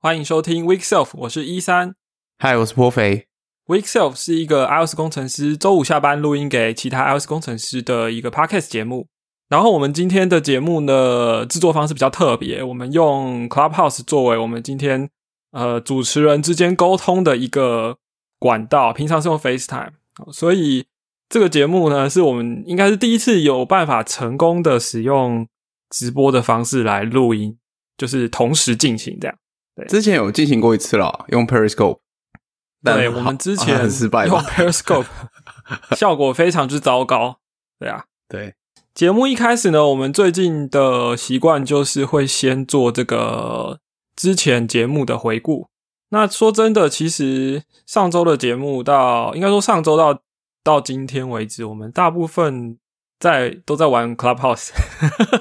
[0.00, 1.96] 欢迎收听 Week Self，我是一三。
[2.38, 3.26] 嗨，我是波肥。
[3.66, 9.08] Week Self 是一个 iOS 工程师周五下班录音给其他 iOS 工程师的一个 podcast 节目。
[9.48, 15.10] 然后我们今天的节目呢，制作方式比较特别，我们用 Clubhouse 作为我们今天
[15.50, 17.96] 呃主持人之间沟通的一个
[18.38, 18.92] 管道。
[18.92, 19.94] 平常是用 FaceTime，
[20.30, 20.86] 所以
[21.28, 25.48] 这个节目呢，是我们应该是第一次有办法成功的使用
[25.90, 27.58] 直播的方式来录音，
[27.96, 29.36] 就是同时进行这样。
[29.86, 31.98] 之前有进行过一次了，用 Periscope。
[32.82, 35.06] 对，我们之前 很失败，用 Periscope
[35.96, 37.38] 效果非常之糟糕。
[37.78, 38.54] 对啊，对。
[38.94, 43.78] 节目一开始呢，我们最近的习惯就是会先做这个
[44.16, 45.68] 之前节目的回顾。
[46.10, 50.20] 那说真的，其实上周的节目到应该说上周到
[50.64, 52.78] 到今天为止，我们大部分。
[53.18, 54.70] 在都在玩 Clubhouse，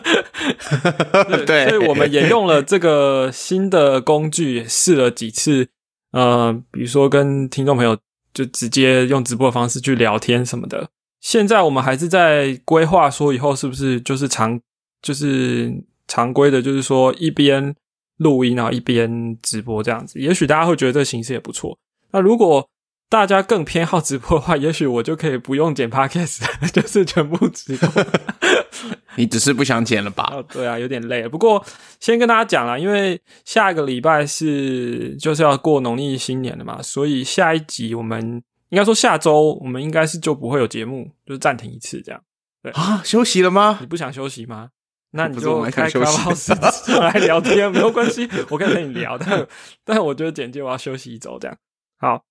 [1.46, 5.68] 对，所以我们也用了这个新的工具，试了几次。
[6.12, 7.96] 呃，比如说跟听众朋友
[8.34, 10.90] 就直接用直播的方式去聊天什么的。
[11.20, 14.60] 现在我们还是在规划说以后是不是就是常
[15.02, 15.72] 就是
[16.08, 17.76] 常规的，就是说一边
[18.18, 20.18] 录音然后一边直播这样子。
[20.20, 21.78] 也许大家会觉得这形式也不错。
[22.12, 22.68] 那如果
[23.10, 26.42] 大家更偏好直播的话， 也许我就可以不用剪 podcast，
[26.74, 28.06] 就是全部直播。
[29.16, 30.32] 你只是不想剪了吧？
[30.52, 31.28] 对啊，有点累。
[31.28, 31.64] 不过
[32.00, 42.22] 先跟大家讲啦，因为下一个礼拜是就是要过农历新年了嘛，所以下一集我们应该说下周我们应该是就不会有节目，就是暂停一次这样。
[42.62, 43.78] 对啊，休息了吗？
[43.82, 44.70] 你不想休息吗？
[45.12, 46.54] 那你就开开老师
[47.00, 49.18] 来聊天没有关系，我可以跟你聊。
[49.18, 49.48] 但
[49.86, 51.58] 但我觉得简介我要休息一周这样。
[51.98, 52.22] 好。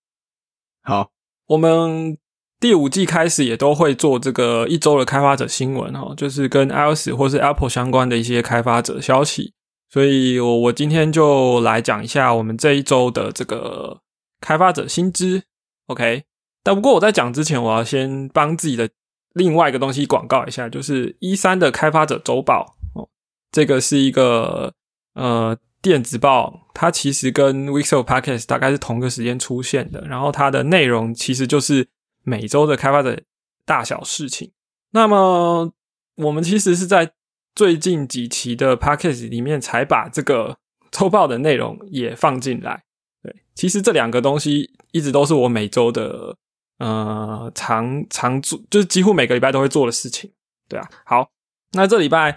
[0.86, 1.10] 好，
[1.48, 2.16] 我们
[2.60, 9.52] 第五季开始也都会做这个一周的开发者新闻哈，就是跟 iOS 或是 Apple 相关的一些开发者消息。
[9.90, 14.00] 所以，我我今天就来讲一下我们这一周的这个
[14.40, 15.42] 开发者新知。
[15.88, 16.22] OK，
[16.62, 18.88] 但不过我在讲之前，我要先帮自己的
[19.34, 23.08] 另外一个东西广告一下，就是一三的开发者周报哦，
[23.50, 24.72] 这个是一个
[25.14, 25.58] 呃。
[25.88, 31.86] 电子报它其实跟 w i x o Podcast 大概是同个时间出现的，然后它的内容其实就是
[32.24, 33.22] 每周的开发者
[33.64, 34.50] 大小事情。
[34.90, 35.72] 那么
[36.16, 37.12] 我们其实是在
[37.54, 40.58] 最近几期的 Podcast 里面才把这个
[40.90, 42.82] 周报的内容也放进来。
[43.22, 46.36] 对，其实这两个东西一直都是我每周的
[46.78, 50.32] 呃常常做，就是几乎每个礼拜都会做的事情。
[50.68, 51.30] 对啊，好，
[51.74, 52.36] 那这礼拜。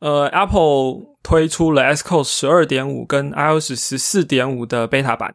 [0.00, 5.34] 呃，Apple 推出了 Xcode 十二点五跟 iOS 十四点五的 beta 版，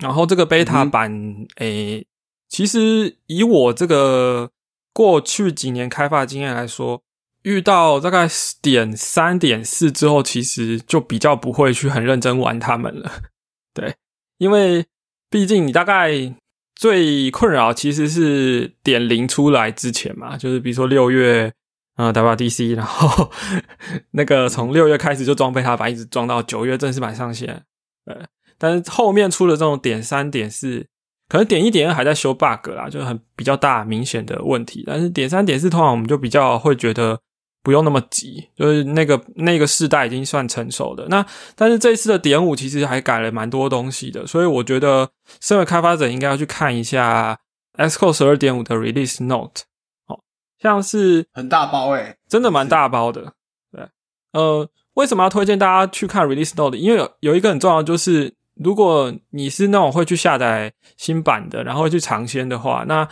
[0.00, 2.06] 然后这个 beta 版，诶，
[2.48, 4.52] 其实以我这个
[4.92, 7.02] 过去几年开发经验来说，
[7.42, 8.28] 遇到大概
[8.62, 13.10] 点三点四之后，其实就比较不会去很认真玩它们了。
[13.74, 13.96] 对，
[14.38, 14.86] 因为
[15.28, 16.12] 毕竟你大概
[16.76, 21.52] 最困扰其实是点零出来之前嘛，就是比如说六月。
[21.96, 23.30] 啊，WDC， 然后
[24.12, 27.64] 那个从六月开始就装备它版，一直装到九月正式版上线。
[28.06, 28.16] 呃，
[28.58, 30.86] 但是后面出了这种点三点四，
[31.28, 34.84] 可能点一点二还在修 bug 啦，就很比较大明显的问题。
[34.86, 37.18] 但是点三点四通常我们就比较会觉得
[37.62, 41.06] 不用那么急，就是那个那个世代已经算成熟的。
[41.08, 41.24] 那
[41.54, 45.08] 但是这一次的点五其实还改了蛮多东西的，所以我觉得
[45.40, 47.38] 身为开发者应该要去看一下
[47.78, 49.62] Xcode 十二点五的 Release Note。
[50.70, 53.34] 像是很大包诶，真的蛮大包的。
[53.70, 53.88] 对，
[54.32, 56.76] 呃，为什么要推荐大家去看 Release Note？
[56.76, 63.06] 因为有有一个很重要，就是如果你是那种会去下载新版的，然后去尝鲜的话，那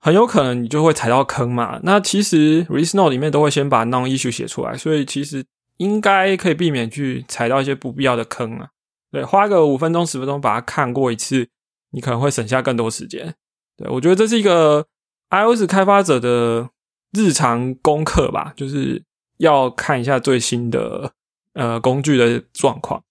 [0.00, 1.78] 很有可能你就会踩到坑嘛。
[1.82, 5.44] 那其实 Release Note 里面都会先把 Non Issue 写出来，所以其实
[5.76, 8.68] 应该可以避免去踩到一些不必要的坑啊。
[9.12, 11.48] 对，花个五分钟十分钟把它看过一次，
[11.92, 13.34] 你可能会省下更多时间。
[13.76, 14.86] 对我觉得这是一个
[15.30, 16.70] iOS 开发者的。
[17.12, 19.02] 日常功课吧，就是
[19.38, 21.12] 要看一下最新的
[21.54, 23.02] 呃工具的状况。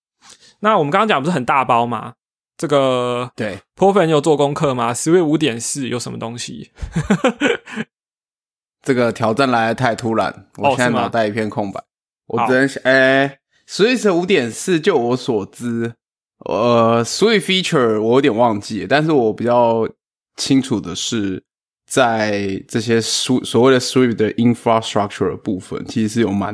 [0.60, 2.14] 那我们刚刚讲不是很大包吗？
[2.58, 6.72] 这个对，Pro 粉有做功课吗？Swift 五点四有什么东西？
[8.82, 11.84] 这个挑战来的太突然，我现在脑袋一片空白。
[12.26, 15.94] 我只能想，哎，Swift 五点四，就我所知，
[16.46, 19.88] 呃，Swift feature 我有点忘记，但是我比较
[20.36, 21.44] 清楚的是。
[21.88, 26.54] 在这些所所谓的 Swift 的 infrastructure 部分，其实是有蛮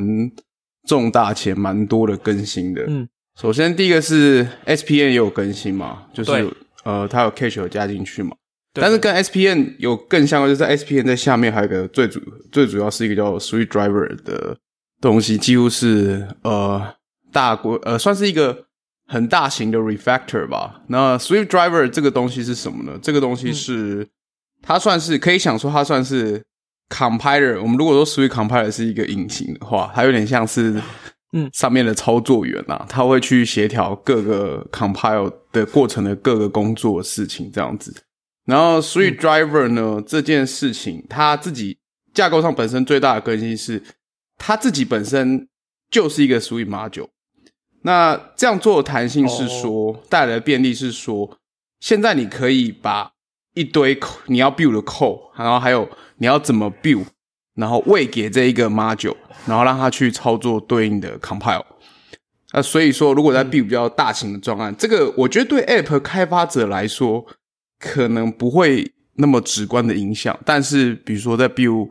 [0.86, 2.84] 重大且蛮多的更新的。
[2.86, 6.30] 嗯，首先第一个是 SPN 也有更新嘛，就是
[6.84, 8.36] 呃，它有 cache 有加进去嘛。
[8.72, 12.20] 但是跟 SPN 有更相关，就是在 SPN 在下面还有一个最主
[12.50, 14.56] 最主要是一个叫 Swift Driver 的
[15.00, 16.94] 东西，几乎是呃
[17.32, 18.66] 大国呃算是一个
[19.06, 20.82] 很大型的 refactor 吧。
[20.88, 22.98] 那 Swift Driver 这个东西是什么呢？
[23.00, 24.06] 这个东西是
[24.66, 26.42] 它算是可以想说它算是
[26.88, 27.60] compiler。
[27.60, 30.80] 我们如果说 Swift compiler 是一个引擎的话，它有点像是
[31.32, 37.94] 嗯上面的操作员啊，他会去协调各个 compile 的过程的各个工作事情这样子。
[38.46, 41.78] 然后 Swift Driver 呢这件事情，它自己
[42.12, 43.82] 架构上本身最大的更新是
[44.38, 45.48] 它自己本身
[45.90, 47.08] 就是一个 Swift module。
[47.82, 51.38] 那这样做的弹性是说带来的便利是说，
[51.80, 53.13] 现在你可以把
[53.54, 57.04] 一堆你要 build 的 code，然后还有你要怎么 build，
[57.54, 59.16] 然后喂给这一个 module，
[59.46, 61.64] 然后让它去操作对应的 compile。
[62.52, 67.24] 那所以说，如果在 build 比较大型的专案，这个我觉得对 app 开发者来说
[67.78, 71.88] 可能不会那么直观的影响，但是比如说在 build，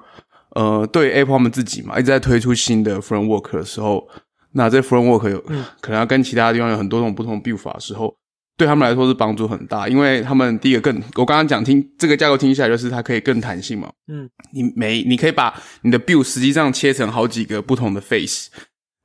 [0.52, 4.08] 呃，对 Apple 他们自己嘛，一直在推出新的 framework 的时候。
[4.56, 5.42] 那这 framework 有
[5.82, 8.16] 可能要跟其他地方有很多种不同 build 法的时候，
[8.58, 13.92] 对他们来说是帮助很大，因为他们第一个更，我刚刚讲听这个架构听起来就是它可以更弹性嘛。
[14.08, 18.50] 嗯，你每你可以把你的 build 实际上切成好几个不同的 face，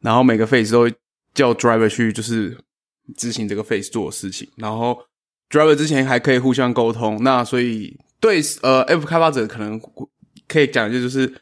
[0.01, 0.91] 然后每个 face 都
[1.35, 2.59] 叫 driver 去就是
[3.17, 4.99] 执行这个 face 做的事情，然后
[5.51, 7.23] driver 之前还可以互相沟通。
[7.23, 9.81] 那所以对呃 F 开发者可能
[10.47, 11.33] 可以讲就就是。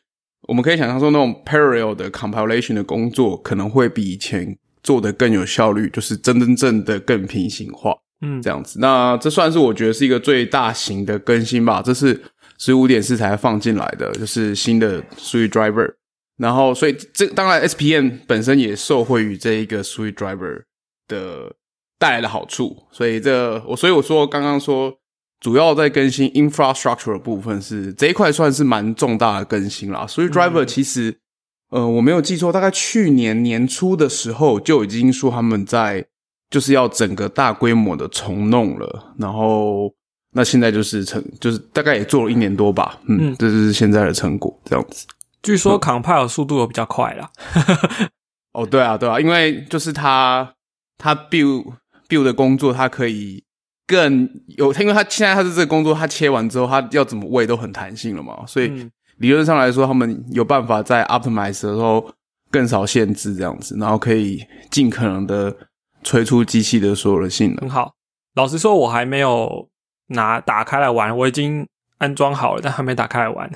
[0.49, 4.57] 我们可以想象说，那种 parallel 的 compilation 的工作可能会比以前
[4.87, 7.93] 做的更有效率，就是真真正的更平行化，
[8.23, 8.79] 嗯，这样子。
[8.81, 11.83] 那这算是我觉得是一个最大型的更新吧。
[11.85, 12.23] 这是
[12.59, 15.95] 十五点四才放进来的，就是新的 Swift Driver。
[16.39, 20.63] 然后，所以这当然 SPM 本身也受惠于这一个 Swift Driver
[21.09, 21.53] 的
[21.99, 22.85] 带来的好处。
[22.93, 24.97] 所以这我所以我说刚刚说。
[25.39, 30.07] 主要在更新 infrastructure 的部分是这一块，算是蛮重大的更新啦。
[30.07, 31.15] 所以 driver 其实，
[31.71, 36.07] 呃，我没有记错，大概去年年初的时候就已经说他们在
[36.51, 39.15] 就是要整个大规模的重弄了。
[39.19, 39.93] 然后
[40.33, 42.99] 那现在就是成，就是大概也做了一年多吧。
[43.09, 45.07] 嗯，这就是现在的成果，这样子。
[45.43, 47.31] 据说 compile 速度有比较快啦。
[48.53, 50.55] 哦，对啊，对啊，因为就是他
[50.99, 51.75] 他 build
[52.09, 53.45] build 的工作，它可以。
[53.89, 58.67] 更有，因为他现在他是这个工作，他切完之后，他要怎么喂都很弹性了嘛，所以
[59.19, 62.13] 理论上来说，他们有办法在 optimize 的时候
[62.51, 65.55] 更少限制这样子，然后可以尽可能的
[66.03, 67.61] 吹出机器的所有的性能。
[67.63, 67.95] 很好，
[68.35, 69.69] 老实说，我还没有
[70.09, 71.67] 拿打开来玩，我已经
[71.99, 73.51] 安装好了，但还没打开来玩。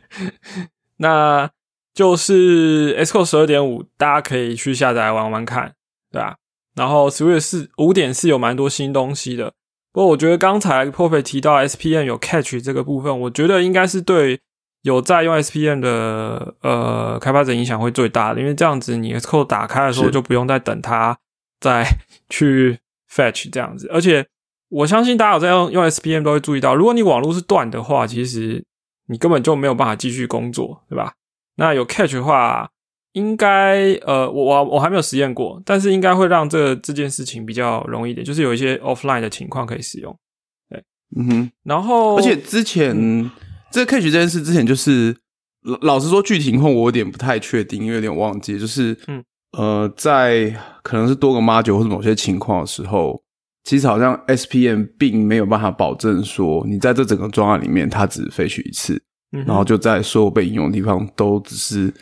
[0.98, 1.50] 那
[1.94, 5.74] 就是 Xcode 十二点五，大家可以去下载玩玩看，
[6.12, 6.36] 对吧？
[6.76, 9.52] 然后 Swift 四五点四有蛮多新东西的，
[9.92, 14.40] 不过我觉得刚才 Perfect 提到 SPM 有 Catch 这个部分，我觉得应该是对
[14.82, 21.18] 有在用 SPM 的呃开发者影响会最大的，因为这样子你 Xcode 打开的时候就不用再等它
[21.60, 21.84] 再
[22.30, 22.78] 去
[23.10, 24.26] Fetch 这样子，而且
[24.68, 28.64] 我相信大家有在用用 SPM 都会注意到，如果你网络是断的话，其实
[29.08, 31.14] 你根本就没有办法继续工作，对吧？
[31.56, 32.70] 那有 Catch 的话。
[33.14, 40.16] 应该呃，我我我还没有实验过，但是应该会让这这件事情比较容易一点，就是有一些 offline 的情况可以使用。
[40.68, 40.80] 对，
[41.16, 41.50] 嗯哼。
[41.64, 42.94] 然后，而且之前
[43.70, 45.16] 这个 catch 这件事之前，就是
[45.62, 48.58] 老老实说，具体情况我有点不太确定，因为有点忘记。
[48.58, 49.22] 就是嗯
[49.52, 53.22] 呃，在可能是多个 module 或者某些情况的时候，
[53.64, 59.00] 其实好像 SPM 并没有办法保证说，你在这整个专案里面，它只废去一次，
[59.46, 61.92] 然后就在所有被引用的地方都只是。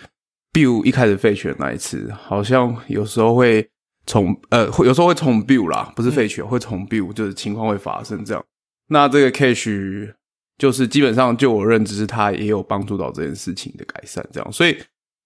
[0.50, 3.68] build 一开始废选那一次，好像有时候会
[4.06, 8.42] 重呃，会有时候会重 build 啦，不是废选，会重 build，就是情况会发生这样。
[8.88, 10.10] 那这个 cache
[10.58, 14.52] 就是基本上就我认知是它也有帮助到这件事情的改善，这样。
[14.52, 14.76] 所以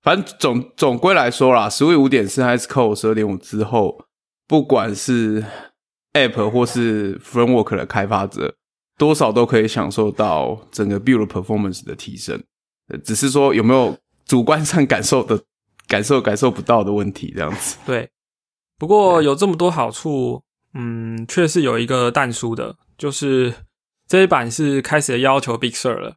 [0.02, 4.04] 反正总总归来说啦，十位五点四还是扣十二点五之后，
[4.46, 5.44] 不管是
[6.12, 8.54] App 或是 Framework 的开发者，
[8.96, 12.40] 多少都可以享受到整个 build performance 的提升。
[13.02, 13.96] 只是说有没有？
[14.24, 15.38] 主观上感受的
[15.88, 17.76] 感受感受不到的问题，这样子。
[17.84, 18.08] 对，
[18.78, 20.42] 不过有这么多好处，
[20.74, 23.52] 嗯，确实有一个淡书的，就是
[24.12, 26.16] 这一版是开始要求 Big Sur 了。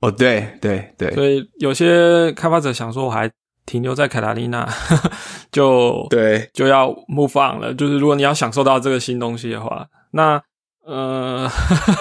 [0.00, 3.30] 哦，对对对，所以有些开发者想说，我还
[3.66, 4.66] 停留在凯达丽娜，
[5.52, 7.74] 就对就要 move on 了。
[7.74, 10.40] 就是如果你要享受到这个新东西的话，那
[10.86, 11.46] 呃，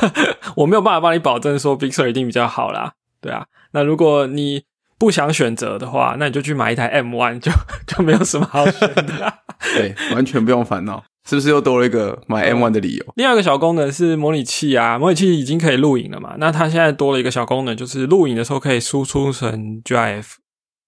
[0.55, 2.93] 我没有办法帮你保证说 Big Sur 一定比较好啦。
[3.19, 4.63] 对啊，那如果你
[4.97, 7.51] 不想选择的话，那你就去买一台 M One，就
[7.85, 9.33] 就没有什么好选的。
[9.75, 13.13] 对，完全不用烦恼，是不是又多了一个买 M One 的理由？
[13.15, 16.35] 另外一个小功能是模拟器啊，模拟器已经可以录影了嘛？
[16.37, 20.33] 那它现在多了一个小功能，就是录影的时候可以输出成 GIF。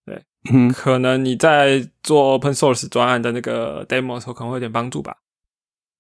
[0.05, 5.15] 对，嗯，可能你在做 open source 专案的那个 demo 的时候，可能会有点帮助吧。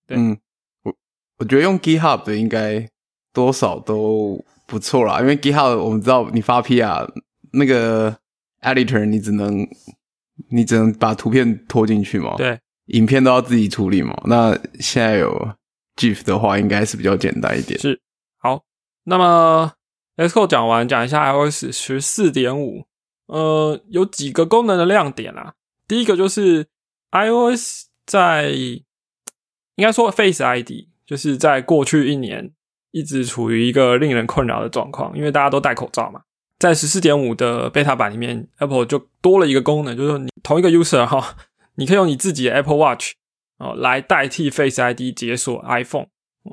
[0.09, 0.37] 嗯，
[0.83, 0.93] 我
[1.39, 2.87] 我觉得用 GitHub 的应该
[3.33, 7.09] 多少都不错啦，因为 GitHub 我们知道你发 PR，
[7.53, 8.15] 那个
[8.61, 9.67] editor 你只能
[10.49, 14.15] 你只能把图片拖进去嘛，对，影片都要自己处理嘛。
[14.25, 15.55] 那现在有
[15.95, 17.79] GIF 的话，应该是比较简单一点。
[17.79, 17.99] 是，
[18.37, 18.63] 好，
[19.05, 19.73] 那么
[20.17, 22.85] s c o 讲完，讲一下 iOS 十四点五，
[23.27, 25.53] 呃，有几个功能的亮点啦。
[25.87, 26.65] 第一个就是
[27.11, 32.51] iOS 在应该说，Face ID 就是在过去一年
[32.91, 36.21] 一直处于一个令人困扰的状况，因为大家都戴口罩嘛。
[36.57, 41.35] 在十四点五的 beta 版里面，Apple 就多了一个功能，就是你同一个 user 哈，
[41.75, 43.13] 你可以用你自己的 Apple Watch
[43.57, 46.07] 哦来代替 Face ID 解锁 iPhone。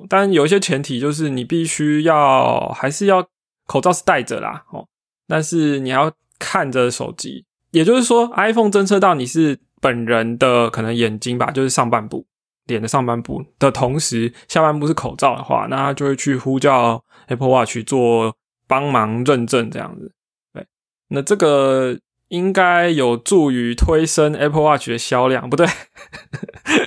[0.09, 3.29] 但有一些前提，就是你必须要还是要
[3.67, 4.87] 口罩是戴着啦哦，
[5.29, 12.27] 但是你要看着手机，也就是说 iPhone 侦测到你是本人的可能眼睛吧，就是上半部。
[12.67, 18.33] 脸的上半部的同时，下半部是口罩的话，那它就会去呼叫 Apple Watch 做
[18.69, 20.13] 帮忙认证这样子。
[20.55, 20.65] 对，
[21.09, 21.99] 那这个
[22.33, 25.67] 应该有助于推升 Apple Watch 的销量，不对，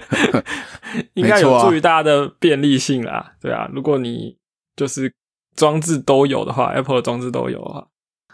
[1.14, 3.34] 应该有助于大家的便利性啦。
[3.40, 4.38] 对啊，如果你
[4.76, 5.14] 就是
[5.56, 7.88] 装置都有的话，Apple 的装置都有的话，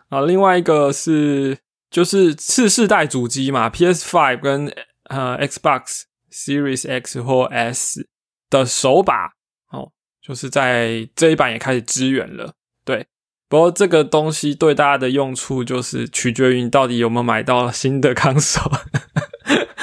[0.09, 1.57] 啊，另外一个是
[1.89, 4.73] 就是次世代主机嘛，PS Five 跟
[5.09, 6.03] 呃 Xbox。
[6.33, 8.07] Series X 或 S
[8.49, 9.33] 的手把
[9.73, 9.91] 哦，
[10.21, 12.53] 就是在这一版也开始支援了。
[12.85, 13.05] 对，
[13.51, 18.61] 不过这个东西对大家的用处就是取决于你到底有没有买到新的康手。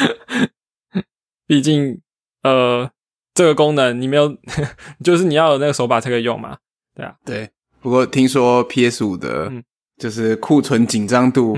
[1.46, 2.00] 毕竟，
[2.42, 2.90] 呃，
[3.34, 4.34] 这个功能你没有，
[5.04, 6.56] 就是你要有那个手把才可以用嘛。
[6.94, 7.50] 对啊，对。
[7.82, 9.52] 不过听说 PS 五的，
[9.98, 11.54] 就是库存紧张度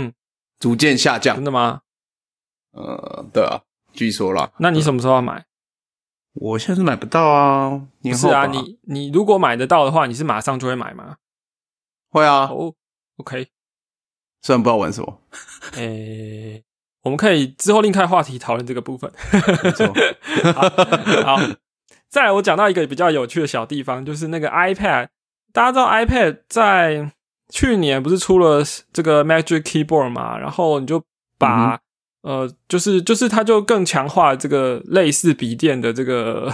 [0.58, 1.82] 逐渐下降，真的吗？
[2.72, 3.60] 呃，对啊。
[3.92, 5.44] 据说啦，那你什么时候要买？
[6.34, 7.80] 我现在是买不到啊。
[8.02, 11.16] 不是啊，你你如果买得到的话，你是马上就会买吗？
[12.10, 12.48] 会啊。
[12.50, 12.74] 哦
[13.16, 13.48] ，OK。
[14.42, 15.20] 虽然不知道玩什么。
[15.76, 16.62] 诶，
[17.02, 19.10] 我们可以之后另开话题讨论这个部分。
[19.62, 19.86] 没错。
[21.24, 21.38] 好，
[22.08, 25.08] 再来我讲到一个比较有趣的小地方，就是那个 iPad。
[25.52, 27.12] 大家知道 iPad 在
[27.52, 28.62] 去年不是出了
[28.92, 30.38] 这个 Magic Keyboard 嘛？
[30.38, 31.02] 然后你就
[31.38, 31.80] 把
[32.22, 36.52] 呃，就是就是，它就更强化这个类似笔电的这个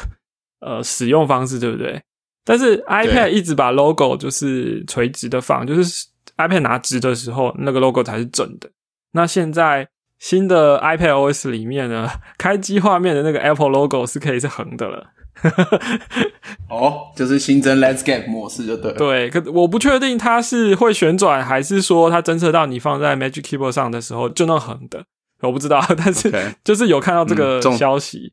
[0.60, 2.02] 呃使用方式，对不对？
[2.47, 6.07] 但是 iPad 一直把 logo 就是垂直的放，就是
[6.38, 8.71] iPad 拿直的时候，那个 logo 才是正的。
[9.12, 9.88] 那现在
[10.21, 15.09] 新的 iPad OS 里面呢， 开机画面的那个 Apple logo 是可以是横的了。
[16.71, 18.93] 哦，就是新增 Landscape 模式就对。
[18.93, 25.05] 对，可我不确定它是会旋转，还是说它侦测到你放在 Magic Keyboard 上的时候就那横的。
[25.43, 26.33] 我不知道， 但是
[26.65, 28.33] 就是有看到这个消息，对，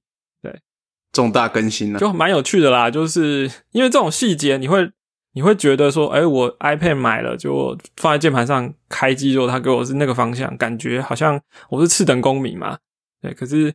[1.14, 2.92] 重大更新了，就蛮有趣的啦。
[2.92, 4.92] 就是因为这种细节，你会
[5.34, 11.40] 你会觉得说，哎，我 iPad 买了，就放在键盘上开机之后，它给我是那个方向，感觉好像
[11.70, 12.78] 我是次等公民嘛。
[13.22, 13.74] 对，可是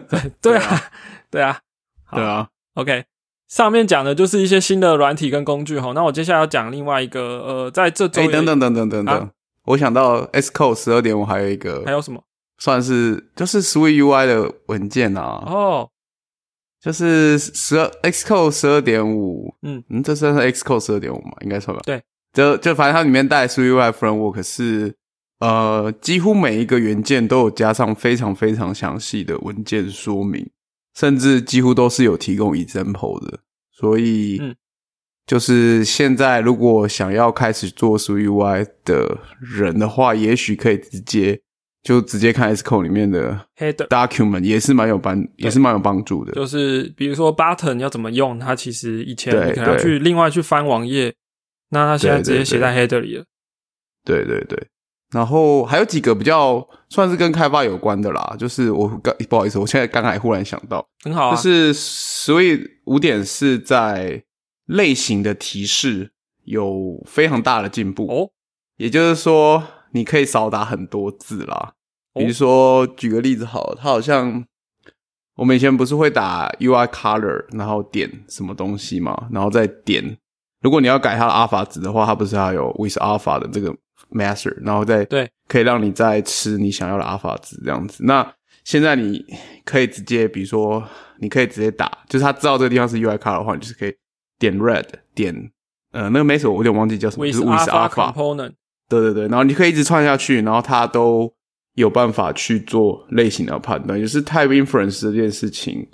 [0.00, 0.90] 对 对啊，
[1.30, 1.60] 对啊，
[2.12, 2.48] 对啊。
[2.74, 3.04] OK，
[3.48, 5.92] 上面讲的就是一些新的软体跟工具哈。
[5.94, 9.30] 那我接下来要讲另外一个，呃，在这周，等等等等等等，
[9.66, 12.22] 我想到 S Code 十二点五还有一个，还有什么？
[12.58, 15.88] 算是就是 Swift UI 的文件啊，哦，
[16.80, 21.32] 就是十二 Xcode 十二点五，嗯嗯，这算是 Xcode 十二点五嘛？
[21.42, 21.82] 应该算吧。
[21.84, 24.94] 对，就就反正它里面带 Swift UI Framework 是
[25.40, 30.48] 呃，几乎每一个元件都有加上非常非常详细的文件说明，
[30.94, 33.40] 甚至几乎都是有提供 example 的。
[33.72, 34.54] 所以，嗯，
[35.26, 41.40] 就是现在如果想要开始做 Swift UI 的人的话，也许可以直接。
[41.82, 46.32] 就直接看 S code 里面的 header document 也是蛮有帮，也是蛮有帮助的。
[46.32, 51.14] 就是比如说 button 要怎么用，它其实以前可能去另外去翻网页，
[51.70, 53.24] 那它现在直接写在 header 里了。
[54.04, 54.62] 对对对，
[55.10, 64.22] 然后还有几个比较算是跟开发有关的啦，就是我刚不好意思，我现在刚才忽然想到，很好，就是所以五点是在
[64.66, 66.10] 类型的提示
[66.44, 68.28] 有非常大的进步哦，
[68.76, 69.64] 也就是说。
[69.92, 71.72] 你可以少打很多字啦，
[72.14, 74.44] 比如说举个例子好，它好像
[75.36, 80.16] 我们以前不是会打 UI color，然后点什么东西嘛，然后再点。
[80.62, 83.74] 如果你要改它的 alpha 值的话，它不是还有 with alpha 的这个
[84.10, 88.04] master，然后再对，可以让你再吃你想要的 alpha 值这样子。
[88.04, 89.24] 那现在你
[89.64, 90.86] 可以直接，比如说
[91.18, 93.94] 你可以直接打，就是他知道这个地方是 UI color 的话，你就是可以
[94.38, 95.34] 点 red，点
[95.92, 98.52] 呃那个 master 我有点忘记叫什么，就是 with alpha component。
[98.90, 101.32] 对对对，然后你可以一直串下去，然后它都
[101.74, 105.88] 有办法去做类型的判断，就是 type inference 这件事情，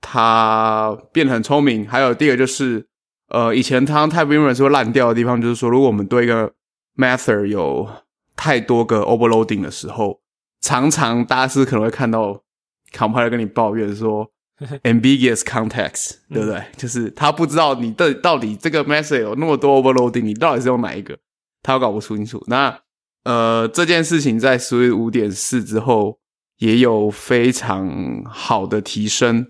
[0.00, 1.86] 它变得很聪明。
[1.86, 2.86] 还有第二个就是，
[3.28, 6.50] 呃，以前它 type inference 会烂掉的地方，就是说，如果我们对一个
[6.96, 7.86] method 有
[8.34, 10.20] 太多个 overloading 的时候，
[10.62, 12.42] 常常大家是可能会看到
[12.92, 14.26] compiler 跟你抱怨说
[14.84, 16.62] ambiguous context，对不对？
[16.76, 21.18] 就是他不知道你的到底这个 method 有那么多 overloading，你到底是用哪一个，
[21.62, 22.42] 他搞不清楚。
[22.46, 22.80] 那
[23.24, 26.18] 呃，这件事情在 Swift 五点四之后
[26.58, 29.46] 也有非常好的提升。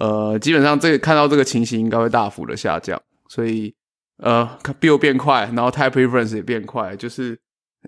[0.00, 3.74] 呃，基本上这个看到这个情形应该会大幅的下降，所以
[4.16, 4.48] 呃
[4.80, 7.38] ，build 变快，然后 type preference 也变快，就是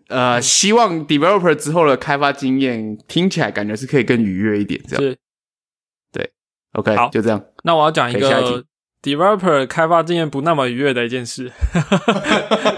[0.09, 5.17] 呃，希望 developer 之后的开发经验听起来感觉是可以更愉悦一点，这样。
[6.13, 6.31] 对
[6.73, 7.43] ，OK，好，就这样。
[7.63, 8.65] 那我要讲一个
[9.03, 11.51] developer 开发经验不那么愉悦的一件事。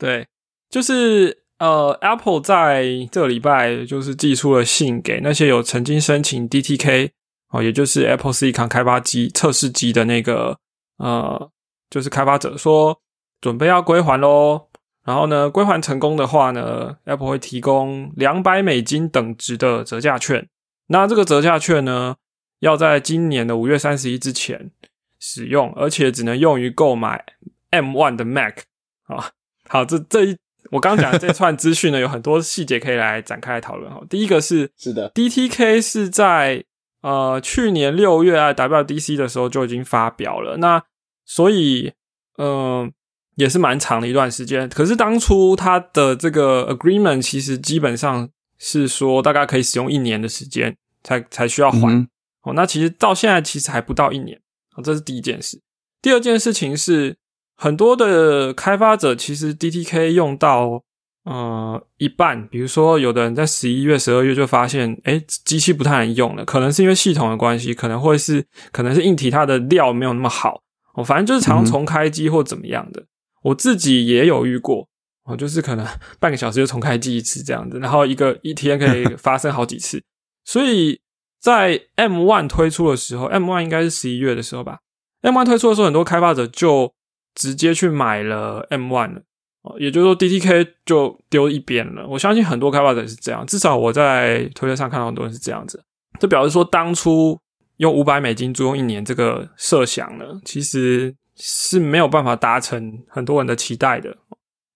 [0.00, 0.26] 对，
[0.68, 1.38] 就是。
[1.60, 7.10] 呃，Apple 在这个礼拜就是寄出了信给那些有曾经申请 DTK
[7.50, 10.56] 哦，也就是 Apple Silicon 开发机测试机的那个
[10.96, 11.50] 呃，
[11.90, 13.02] 就是开发者说
[13.42, 14.68] 准备要归还喽。
[15.04, 20.48] 然后呢，归还成功的话呢，Apple 会提供两百美金等值的折价券。
[20.86, 22.16] 那这个折价券呢，
[22.60, 24.70] 要在今年的五月三十一之前
[25.18, 27.22] 使用，而且只能用于购买
[27.70, 28.60] M1 的 Mac
[29.08, 29.32] 啊。
[29.70, 30.36] 好，这这一。
[30.72, 34.00] 我刚讲的这串资讯呢，有很多细节可以来展开来讨论哈。
[34.10, 36.62] 第一个是是的，DTK 是在
[37.02, 40.82] 呃去年六月啊 WDC 的时候就已经发表了，那
[41.24, 41.92] 所以
[42.36, 42.92] 嗯
[43.36, 44.68] 也是蛮长的一段时间。
[44.68, 52.06] 可是当初它的这个 agreement 其实基本上是说大概可以使用一年的时间才才需要还
[52.42, 52.52] 哦。
[52.54, 54.40] 那其实到现在其实还不到一年
[54.74, 55.60] 啊，这是第一件事。
[56.02, 57.16] 第二件事情是。
[57.60, 60.82] 很多的开发者其实 DTK 用到
[61.24, 70.62] 呃一半，比如说有的人在十一月、十二月就发现，哎，机器不太能用了，可能是因为系统的关系，可能会是可能是硬体它的料没有那么好，
[70.94, 73.04] 哦，反正就是常重开机或怎么样的。
[73.42, 74.88] 我自己也有遇过，
[75.24, 75.86] 哦，就是可能
[76.18, 80.02] 半个小时就重开机一次这样子，然后一个一天可以发生好几次。
[80.46, 80.98] 所以
[81.38, 84.78] 在 M One 推出的时候，M One 应该是十一月的时候吧
[85.20, 86.94] ，M One 推出的时候，很多开发者就。
[87.34, 89.22] 直接去买了 M One 了，
[89.62, 92.06] 哦，也就是说 DTK 就丢一边了。
[92.08, 95.82] 我相信很多开发者是这样，至少我在推特上看到很多人是这样子。
[96.18, 97.38] 这表示说，当初
[97.76, 104.18] 用五百美金租用一年这个设想呢，其实是没有办法达成很多人的期待的。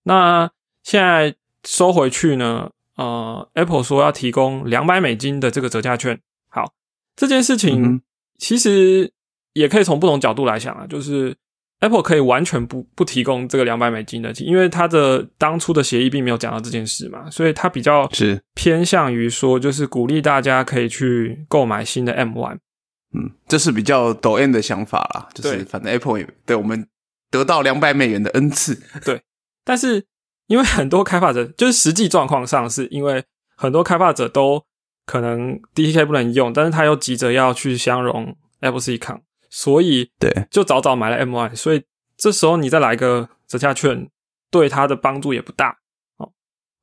[0.04, 0.50] 那
[0.82, 2.70] 现在收回去呢？
[2.96, 6.20] 呃，Apple 说要提供两百美金的这个折价券。
[6.48, 6.72] 好，
[7.16, 8.00] 这件事情
[8.38, 9.12] 其实
[9.52, 11.36] 也可以从不同角度来想啊，就是。
[11.84, 22.56] Apple 可以完全不不提供这个两百美金的，因为它的当初的协议并没有讲到这件事嘛，所以它比较是偏向于说，就是鼓励大家可以去购买新的 M One。
[23.12, 26.88] 嗯，这是比较抖 M 的想法啦，就是反正 Apple 也对我们
[27.30, 28.80] 得到两百美元的恩赐。
[29.04, 29.20] 对，
[29.62, 30.02] 但是
[30.46, 33.22] 因为很多开发者就是实际状况上，是因为
[33.56, 34.64] 很多开发者都
[35.04, 39.20] 可能 DTK 不能用，但是他又急着要去相容 Apple Silicon。
[39.56, 41.80] 所以，对，就早早买了 M One，所以
[42.16, 44.10] 这时候你再来个折价券，
[44.50, 45.78] 对它的帮助也不大。
[46.16, 46.32] 哦，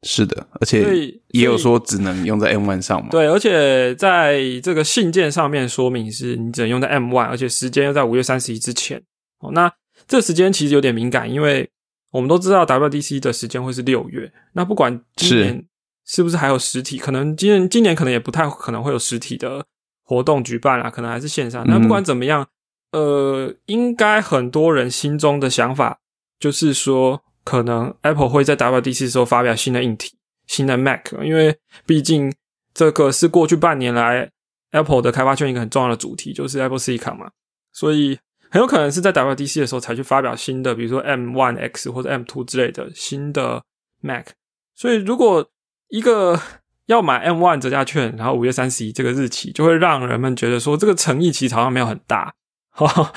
[0.03, 3.09] 是的，而且也有说只能用在 M One 上嘛。
[3.11, 9.03] 对，而且在这个信件上面说明是你只能用在 M One，而且时间又在五月三十一之前。
[9.39, 9.69] 哦，那
[10.07, 11.69] 这时间其实有点敏感，因为
[12.11, 14.31] 我们都知道 WDC 的时间会是六月。
[14.53, 15.65] 那不管今年
[16.05, 19.65] 是不是还有实体，可能今年今年可能也不太可能会有实体的
[20.03, 21.67] 活动举办啦，可能还是线上。
[21.67, 22.47] 那不管怎么样。
[22.91, 25.99] 呃，应该很多人心中的想法
[26.39, 30.13] 就是说，可能 Apple 会在 WDC 的时候发表新的硬体、
[30.47, 32.33] 新的 Mac，因为毕竟
[32.73, 34.29] 这个是过去半年来
[34.71, 37.31] Apple 的开发圈一个很重要的主题，就是 Apple Silicon 嘛，
[37.71, 43.63] 所以很有可能是在 WDC 的时候才去发表新的，比如说 M1 X 或者 M Two 之类的新的
[44.01, 44.27] Mac。
[44.75, 45.47] 所以如果
[45.89, 46.39] 一个
[46.87, 52.33] 要买 M1 折价券，然后五月三十一这个日期，就会让人们觉得说，这个诚意其实好像没有很大。
[52.77, 53.11] 哦，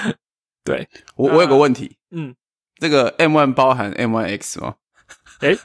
[0.64, 0.88] 对。
[1.16, 2.34] 我我有个问题，嗯，
[2.76, 4.74] 这个 M one 包含 M one X 吗？
[5.40, 5.56] 哎，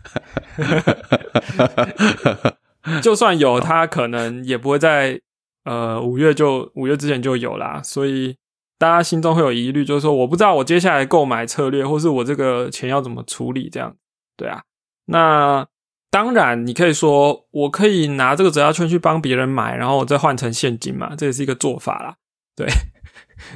[3.01, 5.19] 就算有，它可能也不会在
[5.63, 8.37] 呃五月就五月之前就有啦，所以
[8.77, 13.95] 大家心中会有疑虑，就是说我不知道我接下来购买策略，或是我这个钱要怎么处理，这样。
[14.35, 14.63] 对啊？
[15.05, 15.67] 那
[16.09, 22.15] 当然，你可以说我可以拿这个折价券去帮别人买，然后我再换成现金嘛，这也是一个做法啦，
[22.55, 22.67] 对。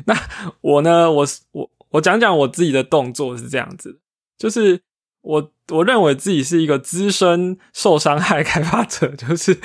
[0.06, 0.16] 那
[0.62, 1.12] 我呢？
[1.12, 4.00] 我我我讲讲我自己的动作是这样子，
[4.38, 4.82] 就是
[5.22, 9.58] 我我认为自己是一个资深受伤害开发者，就是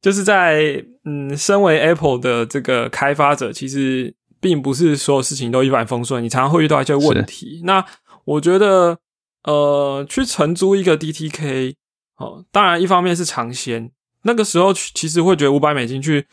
[0.00, 7.62] 就是在嗯，身为 Apple 的这个开发者，其实并不是所有事情都一帆风顺，你常常会遇到一些问题。
[7.64, 7.84] 那
[8.24, 8.98] 我觉得，
[9.44, 11.74] 呃，去承租一个 DTK，
[12.16, 13.90] 哦，当然一方面是尝鲜，
[14.22, 16.26] 那个时候其实会觉得五百美金去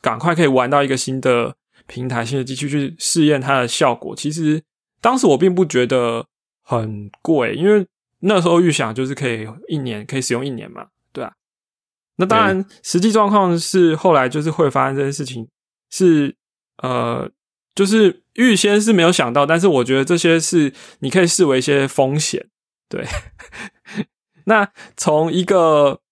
[0.00, 1.54] 赶快可以玩到一个新的
[1.88, 4.14] 平台、新的机器去试验它的效果。
[4.14, 4.62] 其实
[5.00, 6.24] 当时我并不觉得。
[6.70, 7.86] 很贵，因为
[8.18, 11.32] 那时候预想就是可以一年可以使用一年嘛，对啊。
[12.16, 15.48] 那当然，实际状况是后来就是会发生这件事情，
[15.88, 16.36] 是
[16.82, 17.30] 呃，
[17.74, 22.46] 就是预先是没有想到，但是我觉得这些是你可以视为一些风险，
[22.86, 23.06] 对。
[24.44, 26.02] 那从一个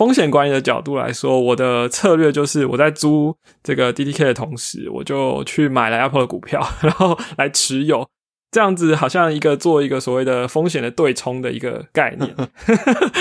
[0.00, 8.08] 风险管理的角度来说，我的策略就是我在租这个 D T K 的同时，我就去买了 Apple 的股票，然后来持有。
[8.50, 12.34] 这样子好像一个做一个所谓的风险的对冲的一个概念，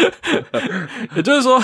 [1.18, 1.62] 也就是说，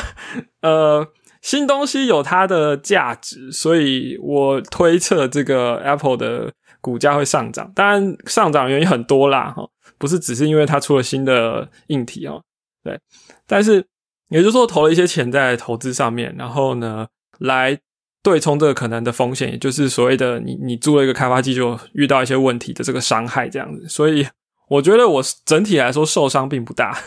[0.62, 1.08] 呃，
[1.42, 6.52] 新东西有它的价值，所以我推测这个 Apple 的
[6.82, 7.72] 股价会上涨。
[7.74, 9.66] 当然，上涨原因很多啦，哈，
[9.98, 12.42] 不是只是因为它出了新的硬体哦，
[12.84, 13.00] 对。
[13.48, 13.84] 但是，
[14.30, 17.08] 也就是说，投了一些钱在投资上面，然后呢，
[17.40, 17.80] 来。
[18.26, 24.26] 对冲这个可能的风险，也就是所谓的你你租了一个开发机就遇到一些问题的这个伤害这样子，所以
[24.68, 26.98] 我觉得我整体来说受伤并不大。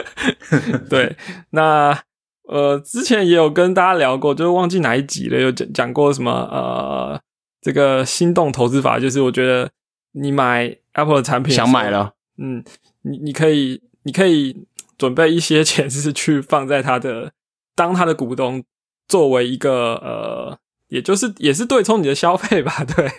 [0.90, 1.16] 对，
[1.52, 1.98] 那
[2.42, 7.18] 呃之前也有跟大家聊过，就是忘记哪一集了，有讲讲过什么呃
[7.62, 9.70] 这个心动投资法，就是我觉得
[10.12, 12.62] 你买 Apple 的产品想买了，嗯，
[13.00, 14.54] 你你可以你可以
[14.98, 17.32] 准备一些钱是去放在他的
[17.74, 18.62] 当他的股东。
[19.10, 20.58] 作为一个呃，
[20.88, 23.10] 也就是也是对冲你的消费吧， 对，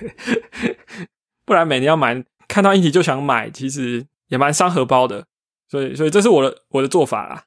[1.47, 5.25] 不然每年要买，看到一题就想买，其实也蛮伤荷包的，
[5.67, 7.45] 所以所以这是我的我的做法啦。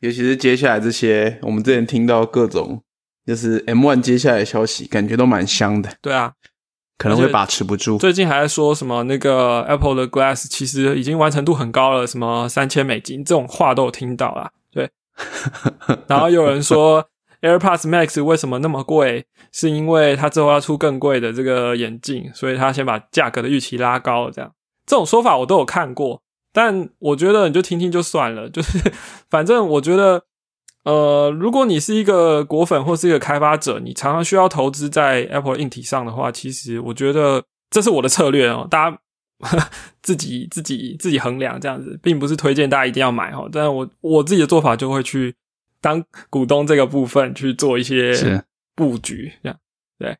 [0.00, 2.82] 尤其是接下来这些，我们之前听到各种
[3.26, 5.94] 就是 M One 接下来的消息，感觉都蛮香的。
[6.00, 6.32] 对啊，
[6.98, 7.98] 可能会把持不住。
[7.98, 14.50] 最近还在说什么那个 Apple 的 Glass 其实已经完成度很高了，什么三千美金这种话都有听到啦。
[14.72, 14.90] 对，
[16.06, 17.08] 然后有人说。
[17.42, 19.26] AirPods Max 为什么那么贵？
[19.50, 24.30] 是因为它之后要出更贵的这个眼镜，所以它先把价格的预期拉高。
[24.30, 24.52] 这样
[24.86, 28.48] 这种说法我都有看过，但我觉得你就听听就算了。
[28.48, 28.78] 就是
[29.28, 30.22] 反正我觉得，
[30.84, 38.66] 呃，如果你是一个果粉或是一个开发者，你常常需要投资在 Apple 硬体上的话，其实我觉得这是我的策略哦。
[38.70, 38.98] 大家
[40.02, 43.48] 自己自己自己衡量这样子，并不是推荐大家一定要买哦。
[43.52, 45.34] 但我我自己的做法就会去。
[45.84, 48.44] 当股东这个部分去做一些
[48.76, 49.58] 布局，这样
[49.98, 50.16] 对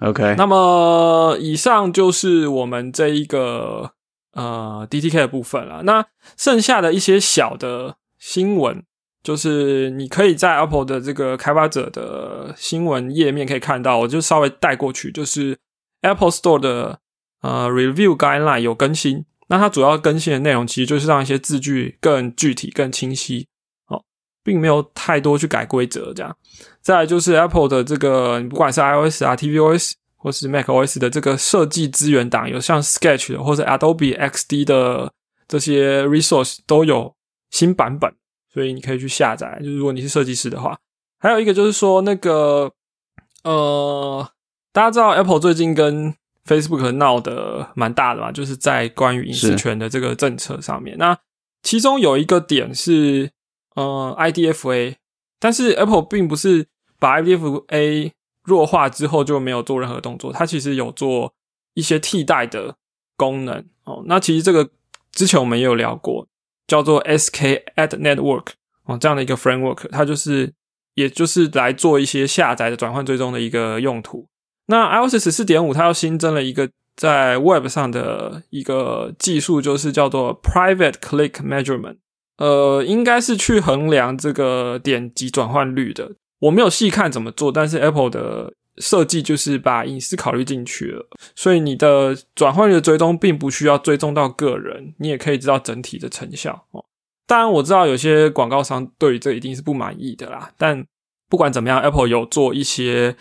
[0.00, 0.34] ，OK。
[0.38, 3.90] 那么以上就是我们这一个
[4.32, 5.82] 呃 DTK 的部分了。
[5.82, 6.06] 那
[6.38, 8.82] 剩下的一些小的新闻，
[9.24, 15.58] 就是你可以在 Apple 的这个开发者的新闻页面可以看到，我就稍微带过去，就是
[16.02, 17.00] Apple Store 的
[17.40, 19.24] 呃 Review Guideline 有更新。
[19.48, 23.48] 那它主要更新的内容，其实就是让一些字句更具体、更清晰。
[23.88, 24.04] 哦
[24.44, 26.36] 并没有太多去改规则，这样。
[26.82, 35.10] 再来就是 Apple 的这个，你不管是 iOS 啊、tvOS 或是 macOS 的这个设计资源档，有像 Sketch 或者 Adobe XD 的
[35.48, 37.14] 这些 resource 都有
[37.50, 38.14] 新版本，
[38.54, 39.58] 所以你可以去下载。
[39.58, 40.78] 就是如果你是设计师的话，
[41.18, 42.72] 还有一个就是说那个，
[43.42, 44.26] 呃，
[44.72, 46.14] 大家知道 Apple 最近跟
[46.46, 50.96] Facebook 闹得蛮大的嘛，就是在关于隐私权的这个政策上面。
[50.96, 51.18] 那
[51.62, 53.32] 其中有一个点是。
[53.76, 54.94] 呃，IDFA，
[55.40, 56.68] 但是 Apple 并不是
[57.00, 58.12] 把 IDFA
[58.44, 61.34] 弱化之后就没有做任何动作，它其实有做
[61.72, 62.76] 一些替代的
[63.16, 64.04] 功能哦。
[64.06, 64.70] 那其实这个
[65.10, 66.28] 之前我们也有聊过，
[66.66, 68.48] 叫做 SK Ad Network
[68.86, 70.52] 哦，这样的一个 framework，它就是
[70.94, 74.26] 也就是来做一些下载的转换追踪的一个用途。
[74.66, 81.96] 那 iOS 十四点五它又新增了一个在 Web 上的一个技术，就是叫做 Private Click Measurement。
[82.38, 86.12] 呃，应该是去衡量这个点击转换率的。
[86.40, 91.06] 我没有细看怎么做，但是 Apple 的设计就是把隐私考虑进去了，
[91.36, 96.84] 所以你的转换率的追踪并不需要追踪到个人，你也可以知道整体的成效哦。
[97.26, 100.52] 当然，我知道有些广告商对于这一定是不满意的啦。
[100.58, 100.84] 但
[101.30, 103.16] 不管怎么样，Apple 有做一些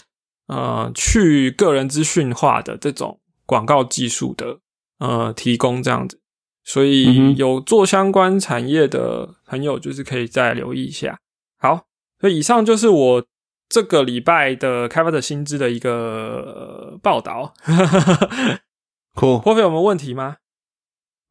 [0.48, 4.60] 呃去个人资讯化的这种广告技术的
[5.00, 6.20] 呃提供，这样子。
[6.66, 11.20] 所以有做相关产业的朋友，就是可以再留意一下。
[11.60, 11.86] 好，
[12.20, 13.26] 所以以上就是我
[13.70, 17.54] 这个礼拜的开发者薪资的一个报道。
[19.16, 20.38] 酷，破费有没有问题吗？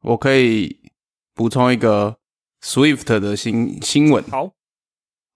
[0.01, 0.79] 我可以
[1.33, 2.17] 补充一个
[2.63, 4.23] Swift 的新新闻。
[4.29, 4.51] 好，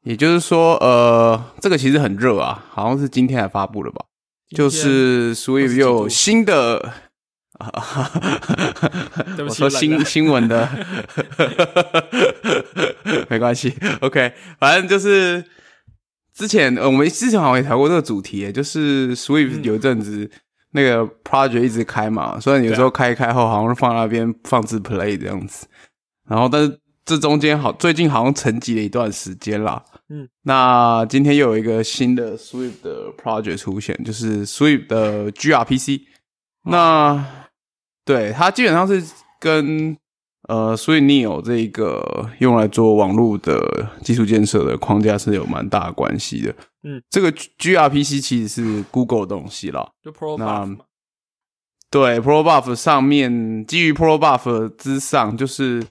[0.03, 4.05] 也就是说，呃，这个其实很热啊，好像是今天才发布的吧？
[4.55, 6.93] 就是 Swift 又有新的，
[9.39, 10.69] 我说新新闻的，
[13.27, 15.43] 没关系，OK，反正就是
[16.37, 20.29] 之前呃我们之前好像也谈过这个主题，就是 Swift 有一阵子。
[20.71, 25.65] 那个 project 一直开嘛，虽然有时候开一开后好像是放那边放置 play 这样子，
[26.29, 29.81] 然后但是这中间好最近好像沉寂了一段时间啦。
[30.09, 36.01] 嗯，那今天又有一个新的 Swift 的 project 出现，就是 Swift 的 gRPC。
[36.65, 37.25] 那
[38.03, 39.01] 对它基本上是
[39.39, 39.97] 跟
[40.47, 46.55] 呃，所以你有这个用来做网络的基础建设的框架是有蛮大的关系的。
[46.83, 50.77] 嗯，这个 gRPC 其实是 Google 的东西啦，就 Pro Buff
[51.89, 55.83] 对 Pro Buff 上面基于 Pro Buff 之上，就是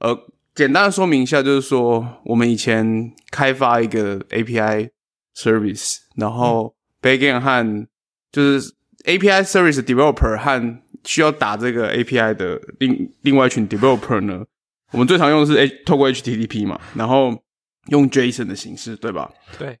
[0.00, 0.18] 呃，
[0.54, 4.90] 简单的说明一下，就是说我们以前开发一个 API
[5.34, 7.86] service，然后 backend 和
[8.30, 14.44] 就是 API service developer 和需要打这个 API 的另另外一群 developer 呢，
[14.92, 17.42] 我们最常用的是 H 透过 HTTP 嘛，然后
[17.88, 19.30] 用 JSON 的形式，对吧？
[19.58, 19.78] 对。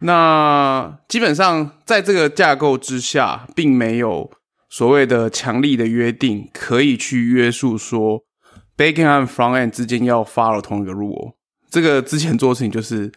[0.00, 4.30] 那基本上在这个架构之下，并没有
[4.68, 8.22] 所谓的强力的约定可以去约束说
[8.76, 11.34] ，backend 和 frontend 之间要 follow 同一个 rule。
[11.70, 13.10] 这个之前做的事情就是，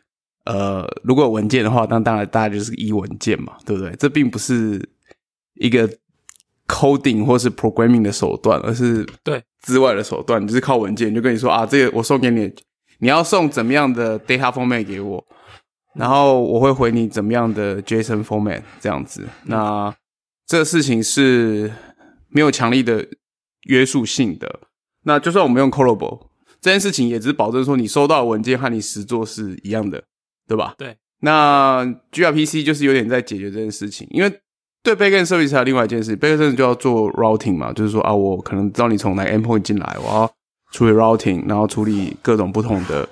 [0.45, 3.91] 呃，如果有文件的话，那当然大家就是一文件嘛，对不对？
[3.97, 4.87] 这并不是
[5.55, 5.89] 一个
[6.67, 12.53] coding 或是 programming 的手段，而是对之外的手段，就是靠文件就跟你说啊，这个我送给你，
[12.99, 15.25] 你要送怎么样的 data format 给我。
[15.95, 19.91] 然后我会回你怎么样的 JSON format 这样子，那
[20.45, 21.73] 这个事情是
[22.29, 23.03] 没有强力的
[23.63, 24.59] 约束性的。
[25.05, 26.29] 那就算我们用 c o l l a b l e
[26.61, 30.03] 这件事情，也只是保证说你收到的文件和你实做是一样的，
[30.47, 30.75] 对吧？
[30.77, 30.95] 对。
[31.21, 34.31] 那 gRPC 就是有点在解决这件事情，因为
[34.87, 40.31] 对 Backend Service 还有另外一件事，Backend Service 就要做 Routing 嘛，就是说啊，我可能知道你从哪 Endpoint 进来，我要
[40.71, 43.09] 处理 Routing，然后处理各种不同的。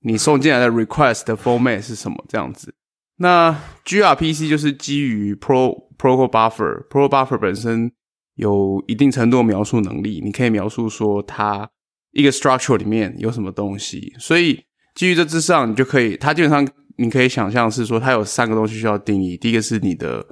[0.00, 2.22] 你送进来的 request 的 format 是什么？
[2.28, 2.74] 这样子，
[3.16, 7.90] 那 gRPC 就是基于 Pro Protocol Buffer，Protocol Buffer 本身
[8.34, 11.66] 有一定程度的描述能力，你可以描述说它
[12.12, 14.12] 一个 structure 里面有什么东西。
[14.18, 14.62] 所以
[14.94, 19.38] 基于这之上，你就可以，它基本上你可以想象是说，它有三个东西需要定义。
[19.38, 20.22] 第一个是你的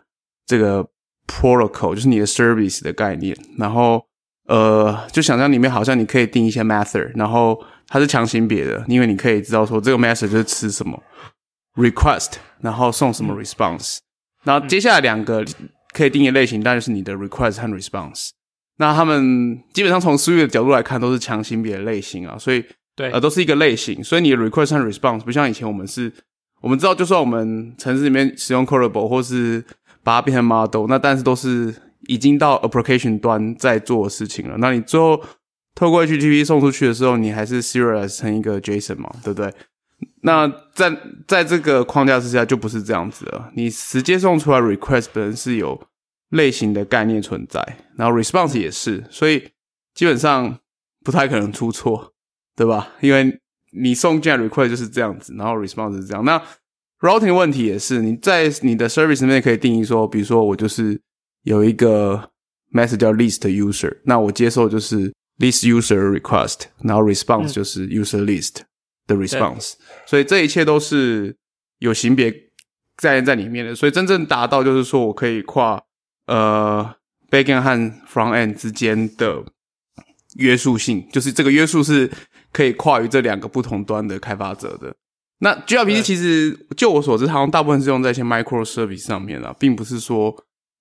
[0.47, 0.87] 这个
[1.27, 3.37] protocol，就是你的 service 的概念。
[3.59, 4.05] 然后
[4.49, 11.01] 呃，就想象里面好像你可以定一些 method，然后它是强行别的，因为你可以知道说这个 method 就是吃什么
[11.77, 13.99] request，然后送什么 response。
[14.45, 15.45] 然后接下来两个
[15.93, 18.31] 可以定义类型，当然就是你的 request 和 response。
[18.79, 22.65] 那他们基本上从 Swift 的角度来看，都是强行别的类型啊，所以
[22.97, 24.03] 对，呃，都是一个类型。
[24.03, 26.13] 所以你的 request 和 response 不像以前我们是，
[26.61, 29.65] 我们知道就算我们城市里面使用 callable 或是
[30.03, 31.75] 把它变成 model，那但是都是
[32.09, 34.57] 已经到 application 端在做的事情了。
[34.59, 35.23] 那你最后
[35.75, 39.53] 透过 HTTP 送出去的时候，你还是 serialize 成一个 JSON 嘛，对不对？
[40.23, 43.51] 那在在这个框架之下，就不是这样子了。
[43.55, 45.81] 你直接送出来 request 本身是有
[46.31, 49.51] 类型的概念存在，然后 response 也是，所以
[49.95, 50.59] 基本上
[51.05, 52.13] 不太可能出错，
[52.57, 52.89] 对吧？
[53.01, 53.41] 因为
[53.73, 56.25] 你送进来 request 就是这样子，然后 response 是这样。
[56.25, 56.41] 那
[57.03, 60.99] routing 问题也是，你在你的 service 里面可以定义说，比如说我就是
[61.43, 62.31] 有一个
[62.73, 65.13] message 叫 list user，那我接受就是。
[65.39, 68.59] list user request，然后 response 就是 user list
[69.09, 69.73] 的 response，
[70.07, 71.35] 所以这一切都是
[71.79, 72.33] 有型别
[72.99, 73.75] 在在里面的。
[73.75, 75.83] 所以真正达到就是说我可以跨
[76.27, 76.95] 呃
[77.31, 79.43] backend 和 frontend 之间的
[80.37, 82.09] 约束性，就是这个约束是
[82.53, 84.95] 可以跨于这两个不同端的开发者的。
[85.43, 90.35] 那 gRPC 其实就我所知，好像大部分是用在一些 microservice 上面啊，并不是说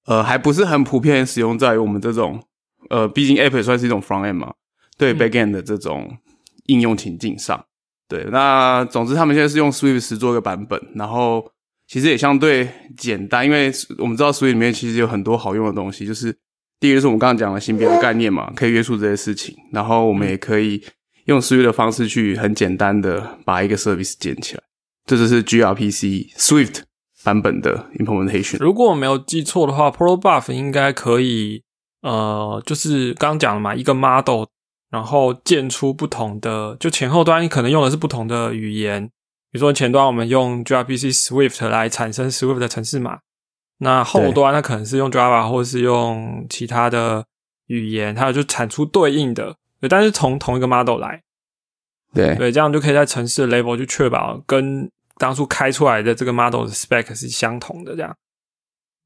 [0.06, 2.42] 呃还不是很普遍使用在于我们这种。
[2.90, 4.54] 呃，毕竟 App 也算是一种 Frontend 嘛，
[4.98, 6.18] 对 Backend 的这种
[6.66, 7.64] 应用情境上，
[8.10, 8.28] 对。
[8.32, 11.46] 那总之，他们现在是用 Swift 十做一个版本，然后
[11.88, 16.36] 其实也相对简单，因为我们知道 Swift 里面其实有很多好用的东西，就是
[16.80, 20.84] 第一个是我们刚刚讲的性别的概念嘛，可以约束这些事情，然后我们也可以
[21.26, 24.64] 用思域的方式去很简单的把一个 service 建起来，
[25.06, 26.82] 这就是 gRPC Swift
[27.24, 28.58] 版本的 implementation。
[28.60, 31.64] 如果我没有记错的话，ProBuff 应该可以。
[32.04, 34.46] 呃，就是刚刚讲了嘛，一个 model，
[34.90, 39.06] 然后建出不同的，就前后端可能用的是不同的语言，
[39.52, 43.20] 比如说前端我们用 gRPC Swift 来产生 Swift 的程式码，
[43.78, 47.24] 那后端它可能是用 Java 或是用其他的
[47.68, 51.22] 语言，它就产出对应的对，但是从同一个 model 来，
[52.14, 58.16] 对对，这样就可以在城市的 level 就确保跟当初开出来的这个 model 的 spec 是相同的，这样。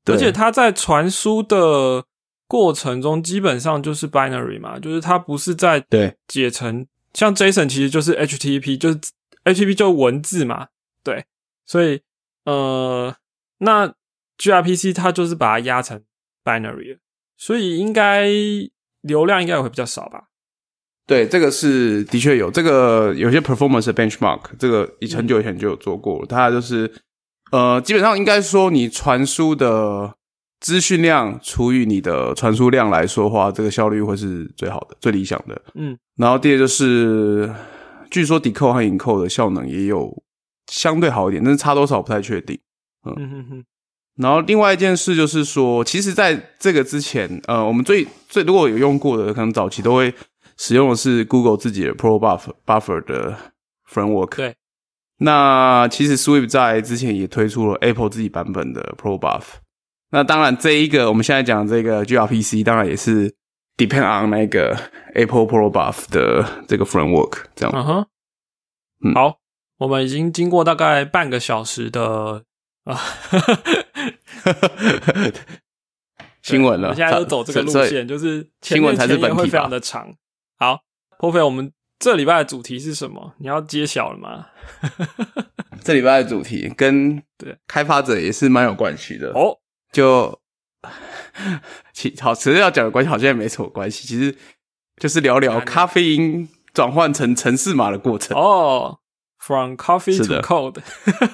[0.05, 2.05] 而且它在传输的
[2.47, 8.99] 过程中，基本上就是 binary 嘛，就是它不是在对解成像 JSON 其实就是 HTTP，就是
[9.45, 10.67] HTTP 就文字嘛，
[11.03, 11.25] 对，
[11.65, 12.01] 所以
[12.43, 13.15] 呃，
[13.57, 13.95] 那
[14.37, 16.03] gRPC 它就是把它压成
[16.43, 16.99] binary，
[17.35, 18.27] 所以应该
[19.01, 20.25] 流量应该也会比较少吧？
[21.07, 26.91] 对，这个是的确有这个有些 performance benchmark，这个以很久以前就有做过，它就是。
[27.51, 30.15] 呃，基本上应该说，你传输的
[30.59, 35.61] 资讯量除以你的传输量来说话，这个效率会是最好的、最理想的。
[35.75, 37.49] 嗯，然后第二就是，
[38.09, 40.23] 据说 decode 和 encode 的效能也有
[40.69, 42.59] 相对好一点，但是差多少不太确定。
[43.05, 43.63] 嗯哼哼。
[44.17, 50.13] 然后另外一件事就是说，其实在这个之前，呃，我们最最如果有用过的，可能早期都会
[50.57, 53.37] 使用的是 Google 自己的 Pro Buff Buffer 的
[53.89, 54.35] framework。
[54.35, 54.55] 对。
[55.17, 59.43] 那其实 Swift 在之前也推出了 Apple 自己版本的 Pro Buff。
[60.11, 63.33] 那当然，这一个我们现在讲这个 gRPC，当然也是
[63.77, 64.77] depend on 那个
[65.13, 67.43] Apple Pro Buff 的这个 framework。
[67.55, 69.37] 这样，嗯哼，好，
[69.77, 72.43] 我们已经经过大概半个小时的
[72.83, 72.99] 啊
[76.43, 76.89] 新闻了。
[76.89, 80.13] 我现在都走这个路线，就是新闻才是本会非常的长。
[80.57, 80.81] 好
[81.17, 83.33] f e 我们这礼拜的主题是什么？
[83.39, 84.47] 你要揭晓了吗？
[85.83, 89.57] 这礼拜的主题跟对开发者也是蛮有关系的哦。
[89.91, 90.39] 就
[91.93, 94.35] 其好，其实要讲的关系好像也没什么关系，其实
[94.97, 98.99] 就是聊聊咖啡因转换成城市码的过程哦。
[99.37, 100.81] From coffee to code，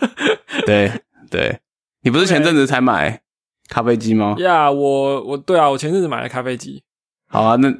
[0.65, 1.59] 对对，
[2.01, 3.21] 你不是前阵子才买
[3.69, 4.35] 咖啡机吗？
[4.39, 6.83] 呀，我我对啊，我前阵子买了咖啡机。
[7.29, 7.73] 好啊，那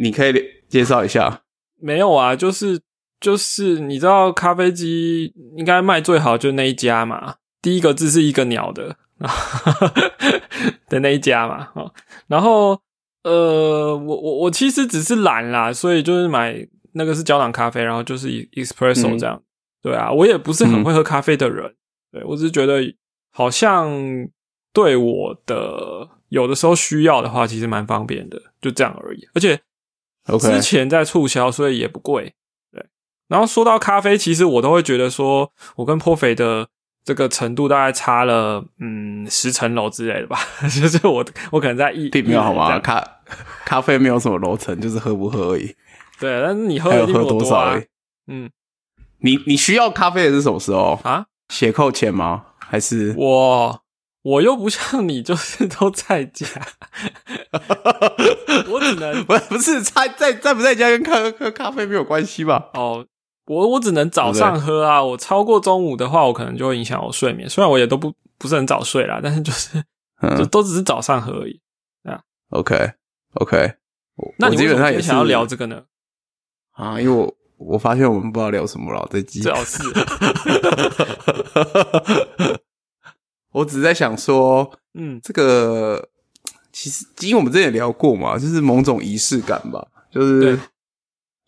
[0.00, 0.32] 你可以
[0.68, 1.42] 介绍一下。
[1.78, 2.80] 没有啊，就是
[3.20, 8.96] 就是你知道咖啡机应该卖最好就那一家嘛，第一个字是一个鸟的
[10.88, 11.92] 的那一家嘛，哦，
[12.28, 12.80] 然后
[13.24, 19.42] 呃，我我我其实只是懒啦，所以就是买那个是胶囊咖啡，然后就是 espresso 这样，
[19.82, 21.74] 对啊，我也不是很会喝咖啡的人，
[22.10, 22.82] 对我只是觉得
[23.30, 23.90] 好像
[24.72, 29.60] 对我的有的时候需要的话，其实蛮方便的，就这样而已，而且。
[30.40, 32.34] 之前在促销，所以也不贵。
[32.72, 32.84] 对，
[33.28, 36.68] 然后说到咖啡，其实我都会觉得说，我跟颇肥的
[37.04, 40.38] 这个程度大概差了嗯十层楼之类的吧。
[40.62, 42.78] 就是我我可能在一并没有好吗？
[42.80, 43.02] 咖
[43.64, 45.74] 咖啡没有什么楼层，就是喝不喝而已。
[46.18, 47.78] 对，但是你喝喝多少？
[48.26, 48.50] 嗯，
[49.18, 51.26] 你你需要咖啡的是什么时候啊？
[51.48, 52.46] 斜扣钱吗？
[52.58, 53.82] 还是我？
[54.26, 56.46] 我又不像你，就是都在家，
[58.68, 62.70] 我只能不 不是在在在不在家跟喝喝咖啡没有关系吧？
[62.74, 63.06] 哦，
[63.46, 67.48] 我我只能早上喝啊，我超过中午的话，我可能就会影响我睡眠。
[67.48, 69.80] 虽然我也都不不是很早睡啦，但是就是
[70.36, 71.60] 就都只是早上喝而已。
[72.02, 72.18] 啊
[72.50, 72.74] ，OK
[73.34, 73.74] OK，
[74.38, 75.84] 那你基本上也想要聊这个呢？
[76.74, 79.78] 啊，因为我我发现我们不知道聊什么了，这集最好是。
[83.56, 86.10] 我只是在想说，嗯，这个
[86.72, 89.86] 其实因为我们之前也聊过嘛，就是某种仪式感吧。
[90.10, 90.58] 就是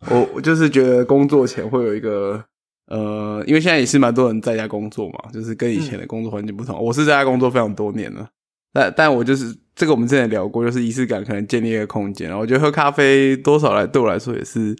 [0.08, 2.42] 我我就是觉得工作前会有一个
[2.86, 6.82] 呃，因为现在也是蛮多人在家工作嘛，就是跟以前的工作环境不同。
[6.82, 8.26] 我是在家工作非常多年了，
[8.72, 12.26] 但但我就是这个我们之前聊过，就是仪式感可能建立一个空间。
[12.26, 14.74] 然后我觉得喝咖啡多少来对我来说也是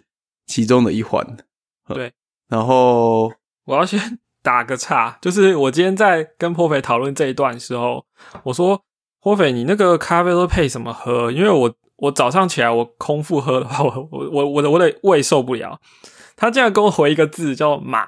[0.47, 1.23] 其中的一环。
[1.93, 2.11] 对，
[2.47, 3.31] 然后
[3.65, 4.19] 我要先。
[4.41, 8.05] 打个岔，就是我今天在跟破肥讨论这一段时候，
[8.43, 8.81] 我说
[9.21, 11.31] 破肥，你那个咖啡都配什么喝？
[11.31, 15.79] 因为我我早上起来我空腹喝的话，我我我我的我的胃受不了。
[16.37, 18.07] 他竟然跟我回一个字叫“马”，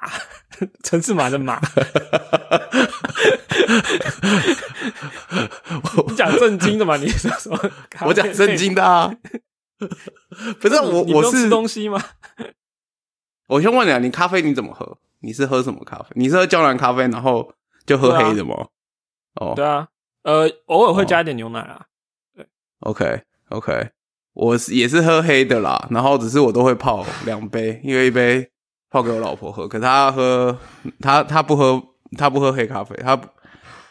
[0.82, 1.60] 城市马的马。
[6.08, 6.96] 你讲正经的嘛？
[6.96, 7.58] 你说什么？
[8.06, 9.14] 我讲正经的啊。
[10.58, 12.02] 不是我，我是吃东西吗？
[13.48, 14.96] 我先问你啊，你咖啡你怎么喝？
[15.22, 16.06] 你是喝什么咖啡？
[16.14, 17.52] 你是喝胶囊咖啡，然后
[17.86, 18.66] 就喝黑的吗？
[19.40, 19.88] 哦，对啊，
[20.24, 21.86] 呃，偶尔会加一点牛奶啊。
[22.34, 22.46] 对
[22.80, 23.90] ，OK OK，
[24.34, 28.50] 我是也是喝黑的啦，然后只是我都会泡两杯，因为一杯
[28.90, 30.58] 泡给我老婆喝，可她喝
[31.00, 31.82] 她她不喝
[32.18, 33.18] 她不喝黑咖啡，她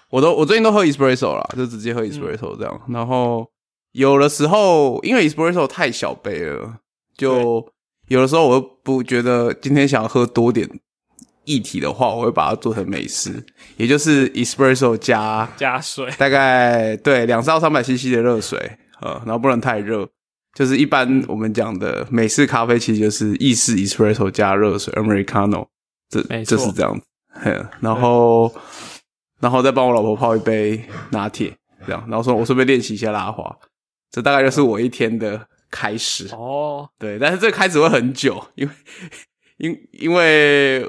[0.10, 2.82] 我都我最近都喝 espresso 啦，就直接喝 espresso 这样。
[2.90, 3.50] 然后
[3.94, 6.78] 有的时候因为 espresso 太小杯了，
[7.16, 7.66] 就
[8.10, 10.70] 有的时候我不觉得今天想要喝多点。
[11.52, 13.44] 液体的话，我会把它做成美式，
[13.78, 18.58] 也就是 espresso 加加水，大概对两到三百 CC 的热水，
[19.02, 20.08] 呃，然后不能太热，
[20.54, 25.68] 就是一般我们讲的美式咖啡，其实就是意式 espresso 加热水 americano，
[26.10, 27.06] 这这是这样子。
[27.80, 28.54] 然后，
[29.40, 33.56] 然后再帮我老婆泡一杯拿铁，这样，然后说我顺便练习一下拉花，
[34.12, 36.28] 这大概就是我一天的开始。
[36.34, 38.74] 哦，对，但是这开始会很久，因为
[39.58, 40.86] 因因为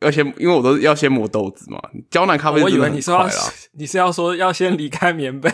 [0.00, 1.80] 要先，因为我都要先磨豆子嘛。
[2.10, 3.28] 胶囊咖啡，我以为你说
[3.72, 5.50] 你是要说要先离开棉被。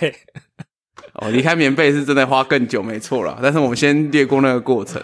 [1.14, 3.38] 哦，离开棉被是真的花更久，没错了。
[3.42, 5.02] 但是我们先略过那个过程，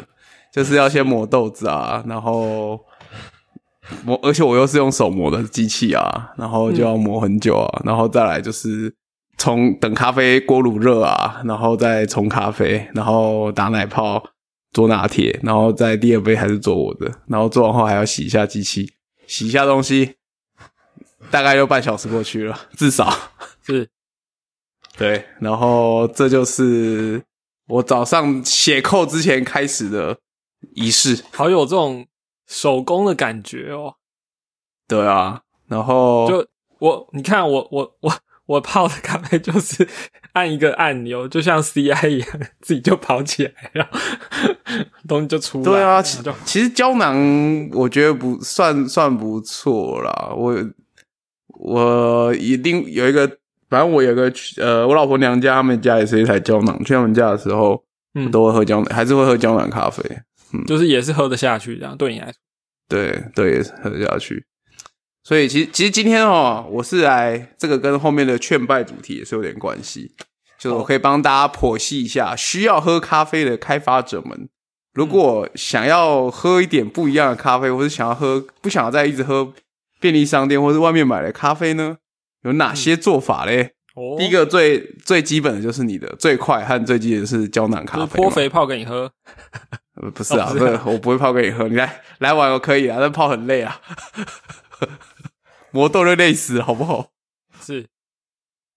[0.52, 2.80] 就是要先磨豆子啊，然后。
[4.04, 8.94] 磨，而且我又是用手磨的机器啊，然后就要磨很久啊，然后再来就是
[9.36, 14.22] 冲等咖啡锅炉热啊，然后再冲咖啡，然后打奶泡
[14.70, 18.92] 做拿铁，然后在第二杯还是做我的，然后做完后还要洗一下机器，
[19.32, 20.16] 洗一下东西，
[21.30, 23.10] 大概又半小时过去了， 至少。
[23.62, 23.88] 是，
[24.98, 27.24] 对，然后这就是
[27.66, 30.18] 我早上写扣之前开始的
[30.74, 32.06] 仪式，好有这种。
[32.44, 33.94] 手工的感觉哦，
[34.86, 36.46] 对啊，然后就
[36.80, 38.12] 我你看我我我
[38.52, 39.86] 我泡的咖啡就是
[40.32, 42.28] 按一个按钮，就像 CI 一样，
[42.60, 43.98] 自己就跑起来，然后
[45.08, 45.64] 东西就出来。
[45.64, 47.16] 对啊，其其实胶囊
[47.72, 50.32] 我觉得不算算不错啦。
[50.36, 50.54] 我
[51.48, 53.26] 我一定有一个，
[53.68, 57.82] 反正我有个呃，我老婆娘家他们家也是一台胶囊，去他们家的时候，
[58.14, 60.02] 嗯，都会喝胶囊，还是会喝胶囊咖啡。
[60.54, 62.34] 嗯就是也是喝得下去，这样对你来说，
[62.88, 64.44] 对对，也是喝得下去。
[65.24, 70.12] 所以其实其实今天哦，我是来这个跟后面的劝败主题也是有点关系，
[70.58, 74.48] 就是我可以帮大家剖析一下，需要喝咖啡的开发者们，
[74.92, 79.52] 如果想要喝一点不一样的咖啡，或者想要喝不想要再一直喝
[80.00, 81.98] 便利商店或是外面买的咖啡呢，
[82.42, 83.74] 有哪些做法嘞？
[83.94, 89.08] 哦，第一个最最基本的就是你的最快和最基本的是胶囊咖啡，泼肥泡给你喝。
[90.00, 91.68] 呃，不是啊，不是，我不会泡给你喝。
[91.68, 93.78] 你来来玩我可以啊，但泡很累啊，
[95.72, 97.06] 磨豆就累死，好不好？
[97.60, 97.86] 是，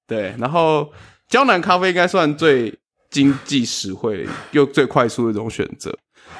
[0.08, 0.36] 对。
[0.38, 0.91] 然后
[1.28, 2.78] 胶囊咖啡应该算最
[3.10, 5.97] 经济实惠又最快速的一种选择，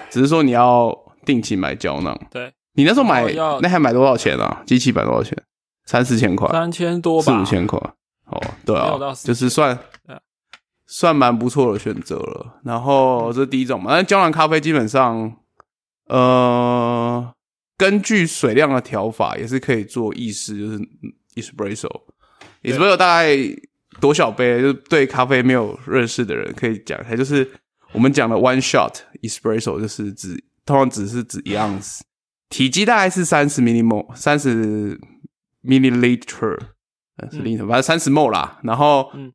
[0.09, 0.95] 只是说你要
[1.26, 2.20] 定期买胶囊。
[2.32, 3.24] 对，你那时候买
[3.61, 4.63] 那还买多少钱啊？
[4.66, 5.38] 机器买多少钱？
[5.86, 7.80] 三四千块，三千多吧，四五千块。
[8.26, 9.78] 哦，对啊，就是算。
[10.88, 13.91] 算蛮不错的选择了，然后这是第一种嘛。
[13.91, 15.36] 那胶囊咖啡基本上，
[16.07, 17.34] 呃，
[17.78, 20.80] 根据水量的调法也是可以做意式，就是
[21.36, 21.89] espresso。
[22.63, 23.38] espresso 大概
[23.99, 24.61] 多小杯？
[24.61, 27.49] 就对咖啡没有认识的人可以讲一下，就是
[27.91, 32.03] 我们讲的 one shot espresso，就是指通常只是指一盎司，
[32.49, 34.99] 体积大概是三十 millimol，三十
[35.63, 36.59] milliliter，
[37.32, 38.59] 是 liter，反正三十 mol 啦。
[38.63, 39.32] 然后，嗯。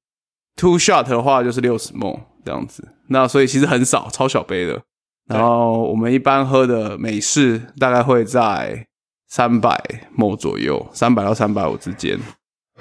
[0.57, 4.83] Two shot 的话就是六十 ml 这样子，那所以其实很少，超小杯的。
[5.31, 8.87] 然后我们一般喝的美式大概会在
[9.29, 9.81] 三百
[10.17, 12.19] ml 左右，三百到三百五之间。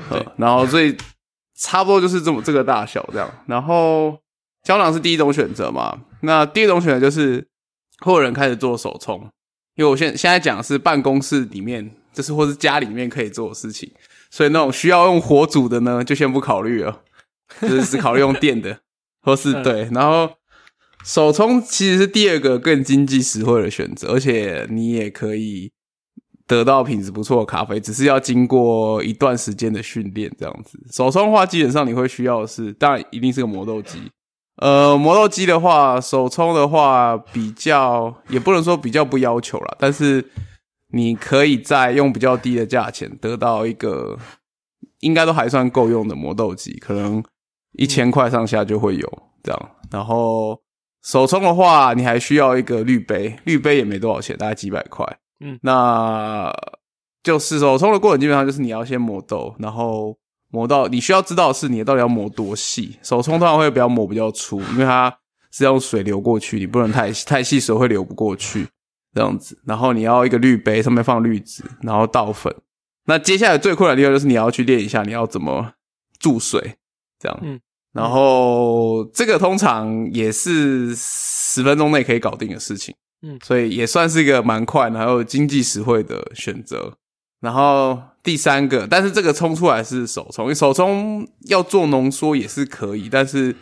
[0.09, 0.95] 呃，然后所以
[1.55, 3.29] 差不多就是这么这个大小这样。
[3.45, 4.17] 然后
[4.63, 5.99] 胶囊是第一种选择嘛？
[6.21, 7.47] 那第二种选择就是
[7.99, 9.19] 会有人开始做手冲，
[9.75, 13.91] 因为我现现在讲是办公室里面，就是或是家里面可以做的事情，
[14.31, 17.01] 所以那种需要用火煮的呢，就先不考虑了。
[17.61, 18.79] 就是只考虑用电的，
[19.23, 20.29] 或是 对，然后
[21.03, 25.71] 手冲其实是第二个更经济实惠的选择，而且你也可以
[26.45, 30.79] 得到品质不错的咖啡，只是要经过一段时间的训练这样子。
[30.91, 33.99] 手冲的话，基本上你会需要的是，当然一定是个磨豆机。
[34.57, 40.25] 呃，磨豆机的话，手冲的话比较也不能说比较不要求了，但是
[40.93, 44.17] 你可以在用比较低的价钱得到一个
[44.99, 47.23] 应该都还算够用的磨豆机，可能。
[47.73, 50.59] 一千块上下就会有这样，然后
[51.03, 55.05] 手冲的话，你还需要一个滤杯，滤杯也没多少钱，大概几百块。
[55.39, 56.53] 嗯，那
[57.23, 60.17] 就是手冲的过程基本上就是你要先磨豆，然后
[60.49, 62.97] 磨到你需要知道是你到底要磨多细。
[63.01, 65.17] 手冲通常会比较磨比较粗，因为它
[65.51, 68.67] 是用水流过去，你不能太 太细，水会流不过去
[69.13, 69.57] 这样子。
[69.65, 72.53] 然后你要一个滤杯，上面放滤纸，然后倒粉。
[73.05, 75.73] 那接下来最困难的地方就是你要去练一下，你要怎么
[76.19, 76.75] 注水。
[77.17, 77.59] 这样，嗯，
[77.91, 86.93] 然后这个通常也是十分钟内可以搞定的事情，嗯，所以也算是一个蛮快然后经济实惠的选择。
[87.41, 93.55] 然后第三个，但是这个冲出来是手冲，手冲要做浓缩也是可以，但是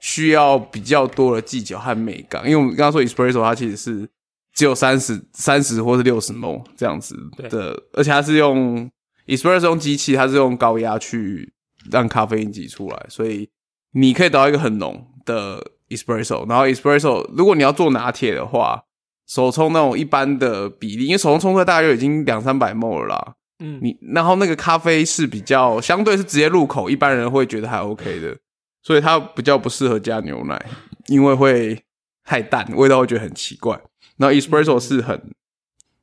[0.00, 2.42] 需要比较多的技巧和美感。
[2.44, 4.08] 因为我们刚刚说 espresso 它其实是
[4.54, 7.16] 只有三十三十或是六十 ml 这样子
[7.50, 8.90] 的，而且它是用
[9.26, 11.52] espresso 用机器，它是用高压去。
[11.90, 13.46] 让咖啡因挤出来，所以
[13.94, 18.84] 你可以得到一个很浓的 espresso，然后 espresso 如果你要做拿铁的话，
[19.26, 23.34] 手冲那种一般的比例，因为手冲冲出来大概就已经两三百 ml 了啦。
[23.60, 28.36] 嗯，你然后那个咖啡是比较相对是直接入口，一般人会觉得还 OK 的，
[28.82, 30.60] 所以它比较不适合加牛奶，
[31.06, 31.80] 因为会
[32.24, 33.80] 太淡，味道会觉得很奇怪。
[34.16, 35.32] 然后 espresso 是很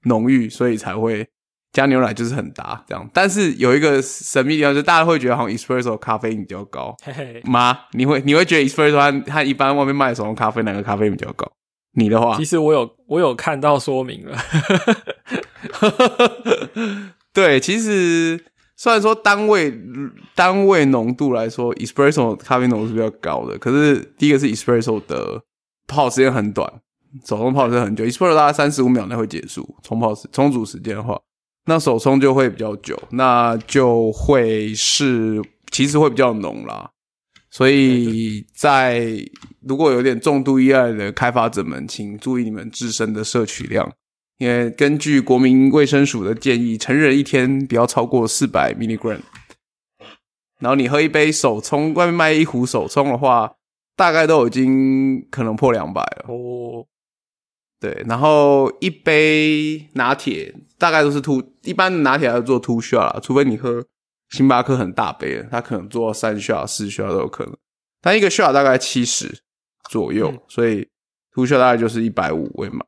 [0.03, 1.27] 浓郁，所以才会
[1.71, 3.09] 加牛奶就是很搭这样。
[3.13, 6.95] 但是有一个神秘地方，就大家会觉得好像 espresso 咖啡因比较高
[7.45, 7.79] 吗？
[7.93, 11.49] 你会你会觉得 espresso 它它一般外面卖的手冲咖啡哪个咖啡因比较高？
[11.93, 14.37] 你的话，其实我有我有看到说明了。
[17.33, 18.43] 对，其实
[18.77, 19.73] 虽然说单位
[20.33, 25.41] 单位浓度来说，espresso 咖啡浓度是比较高的，可是第一个是 espresso 的
[25.87, 26.65] 泡时间很短，
[27.25, 31.19] 手冲泡时间很久，espresso 大概三十五秒内会结束冲泡时冲煮时间的话，
[31.65, 35.41] 那手冲就会比较久，那就会是
[35.71, 36.89] 其实会比较浓啦。
[37.49, 39.17] 所以在
[39.67, 43.91] 如果有点重度依赖的开发者们，请注意你们自身的摄取量。
[44.37, 49.19] 因为根据国民卫生署的建议，成人一天不要超过四百 milligram。
[50.59, 53.53] 然后你喝一杯手冲，外面卖一壶手冲的话，
[53.95, 56.25] 大概都已经可能破两百了。
[56.27, 56.87] 哦，
[57.81, 63.83] 对，然后一杯拿铁大概都是 two，一般拿铁要做 two shot，除非你喝
[64.29, 67.57] 星巴克很大杯的，它可能做三 shot、四 shot 都有可能。
[67.99, 69.41] 但一个 shot 大概七十
[69.89, 70.87] 左右，所以
[71.33, 72.85] two shot 大概就是一百五为满。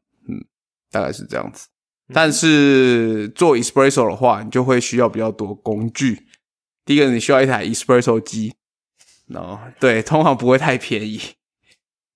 [0.92, 1.68] 大概是这样子，
[2.14, 6.28] 但是做 espresso 的话，你就会需要比较多工具。
[6.86, 8.54] 第一个，你需要一台 espresso 机，
[9.26, 11.20] 然后对，通常不会太便宜。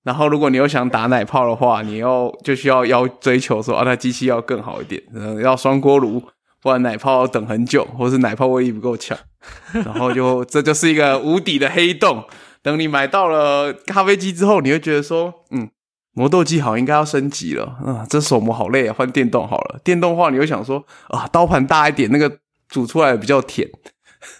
[0.08, 6.24] 然后，如果你又想打奶泡的话，你要就需要要追求说啊，那机器要更好一点，嗯，要双锅炉，
[6.62, 9.18] 不然奶泡要等很久，或是奶泡威力不够强。
[9.84, 12.24] 然后就这就是一个无底的黑洞。
[12.64, 15.70] 等你买到了咖啡机之后，你会觉得说，嗯。
[16.14, 17.66] 磨豆机好，应该要升级了。
[17.86, 19.80] 啊，这手磨好累啊，换电动好了。
[19.84, 22.40] 电动话，你又想说啊，刀盘大一点，那个
[22.70, 23.70] 煮出来比较甜。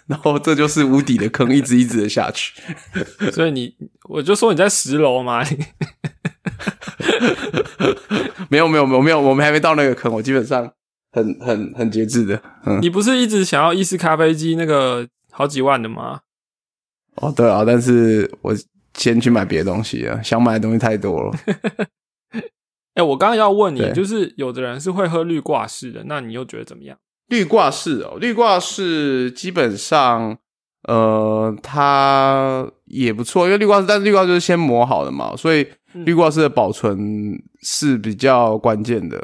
[0.06, 2.60] 然后这就是无底的坑，一直一直的下去。
[3.32, 3.74] 所以你，
[4.08, 5.44] 我就说你在十楼嘛。
[8.48, 10.12] 没有没有没有没有，我们还没到那个坑。
[10.12, 10.72] 我基本上
[11.12, 12.42] 很很很节制的。
[12.64, 16.20] 嗯，你不是一直想要意式咖啡机那个好几万的吗？
[17.16, 18.56] 哦，对啊，但是我。
[18.94, 20.20] 先去买别的东西啊！
[20.22, 21.30] 想买的东西太多了。
[22.94, 26.98] 哎，我刚刚要问你，就是有的人是会喝绿挂式的，那你又觉得怎么样？
[27.28, 30.36] 绿挂式哦，绿挂式基本上，
[30.82, 39.18] 呃，它也不错，因为绿挂式，但是绿挂就是先磨好的嘛，所以绿挂式的保存是比较关键的。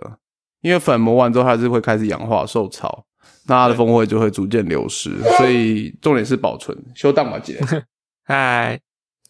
[0.61, 3.05] 因为粉磨完之后，它是会开始氧化受潮，
[3.47, 6.77] 那它的风味就会逐渐流失， 所以重点是保存。
[6.95, 7.61] 修蛋吧，姐，
[8.25, 8.81] 嗨。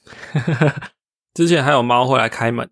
[1.35, 2.69] 之前还有猫会来开门。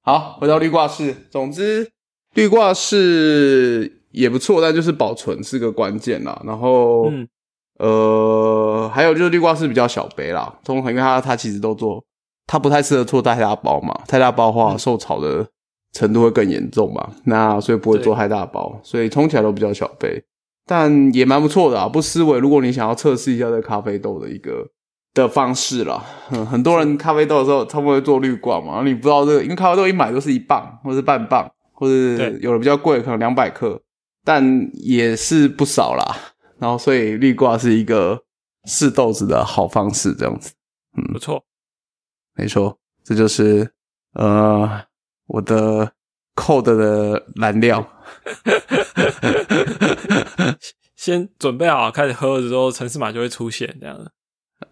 [0.00, 1.26] 好，回到绿挂式。
[1.30, 1.90] 总之，
[2.34, 6.42] 绿挂式也不错，但就是保存是个关键啦。
[6.44, 7.12] 然后，
[7.78, 12.02] 呃，还有就是绿挂是比较小杯啦，通常因为它它其实都做，
[12.46, 13.94] 它不太适合做太大包嘛。
[14.08, 15.46] 太大包的话，受潮的
[15.92, 17.08] 程度会更严重嘛。
[17.24, 20.24] 那所以不会做太大包，所以冲起来都比较小杯，
[20.66, 21.86] 但也蛮不错的啊。
[21.86, 24.66] 不失为如果你想要测试一下这咖啡豆的一个。
[25.16, 26.04] 的方式啦，
[26.50, 31.94] 很多人咖啡豆的时候，他们会做绿挂嘛，然后你不知道这个，因为咖啡豆一买都是一磅或者是半磅，或者
[32.42, 33.80] 有的比较贵，可能两百克，
[34.26, 36.34] 但也是不少啦。
[36.58, 38.24] 然后所以绿挂是一个
[38.64, 40.52] 试豆子的好方式，这样子，
[40.98, 41.44] 嗯，不错，
[42.34, 43.70] 没错，这就是
[44.14, 44.82] 呃
[45.28, 45.92] 我的
[46.34, 47.86] code 的燃料。
[50.96, 54.10] 先准备好开始喝的时候，城市码就会出现这样的。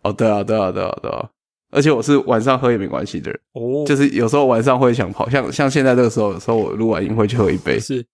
[0.02, 1.28] 哦，对啊，对啊，对啊，对啊！
[1.70, 8.04] 而且我是晚上喝也没关系的人，哦，就是有时候晚上会想跑，像像现在这个时候，有时候我录完音会去喝一杯，是，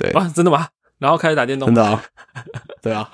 [0.00, 0.10] 对。
[0.12, 0.68] 啊，真的吗？
[0.98, 2.04] 然后开始打电动，真的啊，
[2.82, 3.10] 对啊，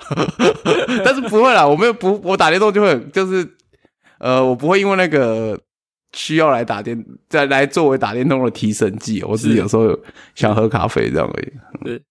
[1.05, 3.49] 但是不会啦，我没有不，我打电动就会就是，
[4.19, 5.57] 呃，我不会因为那个
[6.11, 9.55] 需要来打电再来作为打电动的提神剂，我只是。
[9.55, 9.97] 有时候
[10.35, 11.53] 想喝咖啡这样而已。
[11.85, 12.01] 对，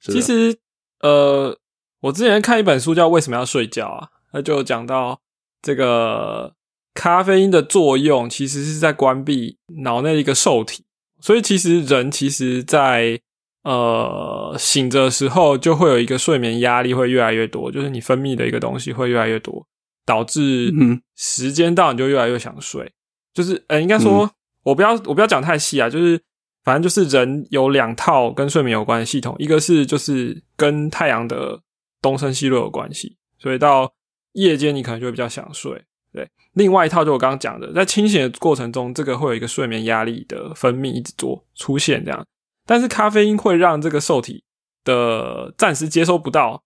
[0.00, 0.56] 其实
[1.00, 1.58] 呃，
[2.00, 4.08] 我之前看一本书叫《为什么要睡觉》啊。
[4.32, 5.20] 那就讲到
[5.62, 6.52] 这个
[6.92, 10.84] 咖啡因的作用，其实是在关闭脑内一个受体，
[11.20, 13.20] 所以其实人其实，在
[13.64, 19.66] 呃醒着的时候，就会有一个睡眠压力会越来越多，就是你分泌的一个东西会越来越多，
[20.06, 20.72] 导致
[21.16, 22.92] 时间到你就越来越想睡。
[23.32, 24.30] 就是呃，应该说，
[24.62, 26.20] 我不要我不要讲太细啊，就是
[26.62, 31.60] 反正就是人有两套跟睡眠有关的系统，一个是就是跟太阳的
[32.00, 33.92] 东升西落有关系，所以到
[34.34, 42.26] 夜间你可能就会比较想睡，对，另外一套就我刚刚讲的，在清醒的过程中，这个会有一个睡眠压力的分泌一直做出现这样，
[42.66, 44.44] 但是咖啡因会让这个受体
[44.84, 46.62] 的暂时接收不到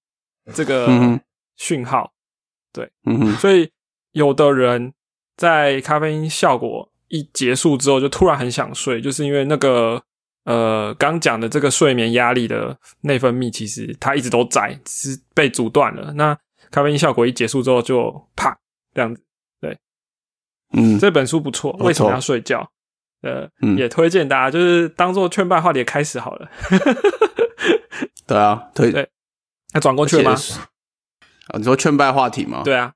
[0.54, 1.20] 这个
[1.56, 2.12] 讯号，
[2.72, 2.90] 对，
[3.38, 3.70] 所以
[4.12, 4.92] 有的人
[5.36, 10.02] 在咖啡因效果一结束之后，就突然很想睡，就是因为那个
[10.44, 16.12] 呃刚讲的这个睡眠压力的内分泌，其实它一直都在，只是被阻断了。
[16.14, 16.38] 那
[16.70, 18.56] 咖啡因效果一结束之后，就啪
[18.94, 19.22] 这样子。
[19.60, 19.78] 对
[20.74, 21.72] 嗯，这本书不错。
[21.80, 22.70] 为什么要睡觉？
[23.22, 26.48] 呃，也推荐大家，就是当做劝败话题开始好了。
[28.26, 29.08] 对啊，推对。
[29.74, 30.32] 那转过去吗？
[31.48, 32.62] 啊，你说劝败话题吗？
[32.64, 32.92] 对啊。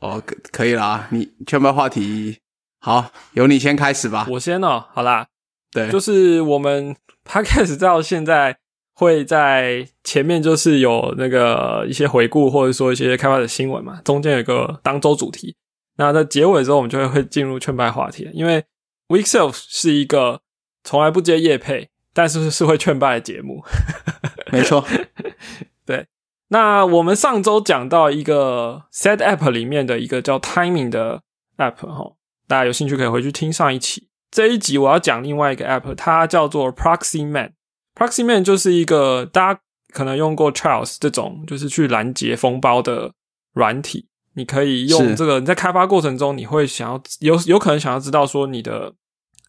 [0.00, 1.08] 哦，可可以啦。
[1.10, 2.38] 你劝败话题
[2.80, 4.26] 好，由你先开始吧。
[4.30, 5.26] 我先哦，好啦。
[5.72, 8.56] 对，就是我们他开始到现在
[8.94, 14.00] 会在前面，就是有那个一些回顾，或者说一些开发的新闻嘛。
[14.04, 15.56] 中间有个当周主题。
[15.96, 18.64] 那在结尾之后，我们就会会进入劝败话题，因为
[19.08, 20.40] Weekself 是一个
[20.82, 23.62] 从来不接业配，但是是会劝败的节目。
[24.52, 24.84] 没错，
[25.84, 26.06] 对。
[26.48, 31.22] 那我们上周讲到一个 Set App 里面的一个叫 Timing 的
[31.56, 32.12] App 哈，
[32.46, 34.08] 大家有兴趣可以回去听上一期。
[34.30, 37.54] 这一集我要讲另外一个 App，它叫做 Proxy Man。
[37.94, 39.60] Proxy Man 就是一个大家
[39.92, 43.12] 可能用过 Charles 这种，就是去拦截封包的
[43.52, 44.08] 软体。
[44.34, 48.92] 你可以用这个，你在开发过程中，你会想要有有可能想要知道说你的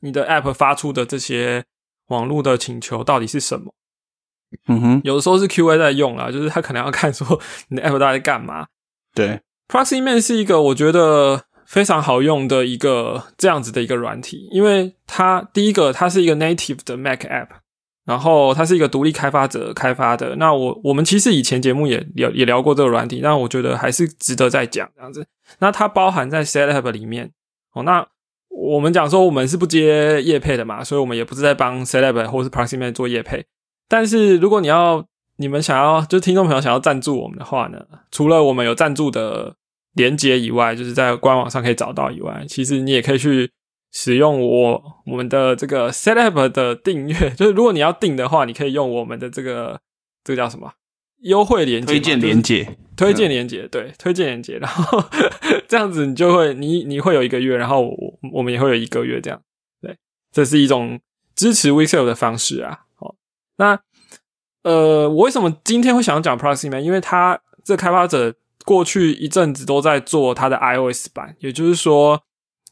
[0.02, 1.64] 你的 App 发出的这些
[2.08, 3.74] 网络的请求到底是什么？
[4.68, 8.68] 嗯哼，有的时候是 QA 在用啦，就是他可能要看说你的 App 到底在干嘛。
[9.14, 17.48] 对，Proxyman 是一个我觉得非常好用的一个这样子的一个软体，因为它第一个它是一个 native 的 Mac App。
[18.06, 20.36] 然后它是一个独立开发者开发的。
[20.36, 25.26] 那我我们其实以前节目也聊也聊过这个软体，但我觉得还是值得再讲这样子。
[25.60, 27.32] 那它包含在 Setup 里面
[27.74, 27.82] 哦。
[27.84, 28.08] 那
[28.50, 33.44] 我们讲说我们是不接业配的嘛，所以我们也不是在帮 Setup 或是 Proximate 做业配。
[33.90, 35.04] 但是如果你要
[35.38, 39.56] 你们想要就是听众朋友想要赞助我们的话呢，除了我们有赞助的
[39.94, 43.50] 连接以外，就是在官网上可以找到以外，其实你也可以去。
[43.98, 49.80] 使用我我们的这个 Setup 的订阅， 就是如果你要订的话，你可以用我们的这个
[50.22, 50.74] 这个叫什么
[51.22, 51.88] 优惠连接？
[51.88, 55.02] 推荐连接，推荐连接，对，推荐连接， 然后
[55.70, 59.42] 这样子你就会你你会有一个月，然后我我们也会有一个月这样，
[59.82, 59.96] 对，
[60.30, 61.00] 这是一种
[61.34, 62.82] 支持 WeSell 的方式啊。
[62.96, 63.16] 好，
[63.56, 63.80] 那
[64.64, 66.82] 呃，我为什么今天会想要讲 Proxima？
[66.82, 68.36] 因为它这开发者
[68.66, 72.22] 过去一阵子都在做它的 iOS 版，也就是说。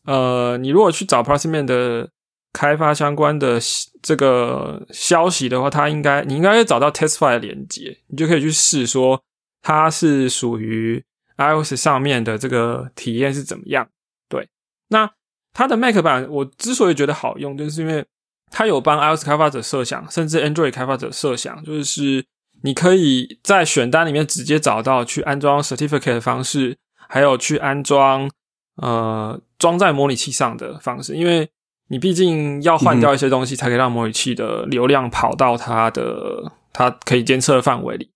[0.06, 2.10] 呃，你如果去找 Proxima 的
[2.52, 3.58] 开发相关的
[4.02, 9.24] 这个消息的话，它应该你应该会找到 Testify 的连接，你就可以去试说
[9.62, 11.04] 它是属于
[11.38, 13.88] iOS 上面的这个体验是怎么样。
[14.28, 14.48] 对，
[14.90, 15.10] 那
[15.54, 18.06] 它的 Mac 版我之所以觉得好用，就是因为
[18.52, 22.26] 它有帮 iOS 开发者设想，甚至 Android 开发者设想，就是
[22.62, 26.78] 你可以在选单里面直接找到去安装 Certificate 的方式，
[27.08, 28.30] 还有去安装。
[28.78, 31.48] 呃，装在模拟器上的方式，因为
[31.90, 38.10] 你毕竟要换掉一些东西，才可以让模拟器的流量跑到它的它可以监测的范围里。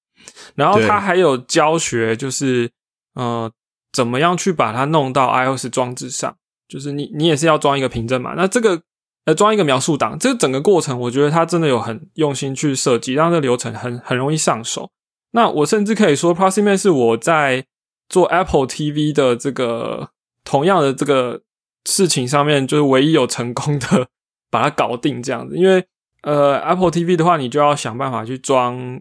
[0.56, 2.72] 然后它还有教学，就是
[3.14, 3.52] 呃，
[3.94, 6.36] 怎么样去把它弄到 iOS 装置上，
[6.68, 8.34] 就是你你也是要装一个凭证嘛。
[8.36, 8.82] 那这个
[9.26, 14.90] 呃，装一个描述档，这个整个过程，我觉得它真的有很用心去设计，让这个流程很很容易上手。
[15.34, 17.66] 那我甚至可以说，Proxima 是我在
[18.10, 20.10] 做 Apple TV 的这个。
[20.48, 21.42] 同样的这个
[21.84, 24.08] 事情上面，就是唯一有成功的
[24.50, 25.86] 把它搞定这样子，因为
[26.22, 28.98] 呃，Apple TV 的话，你就要想办法去装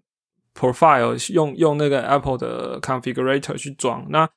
[0.58, 4.04] Profile，用用那个 Apple 的 Configurator 去装。
[4.08, 4.28] 那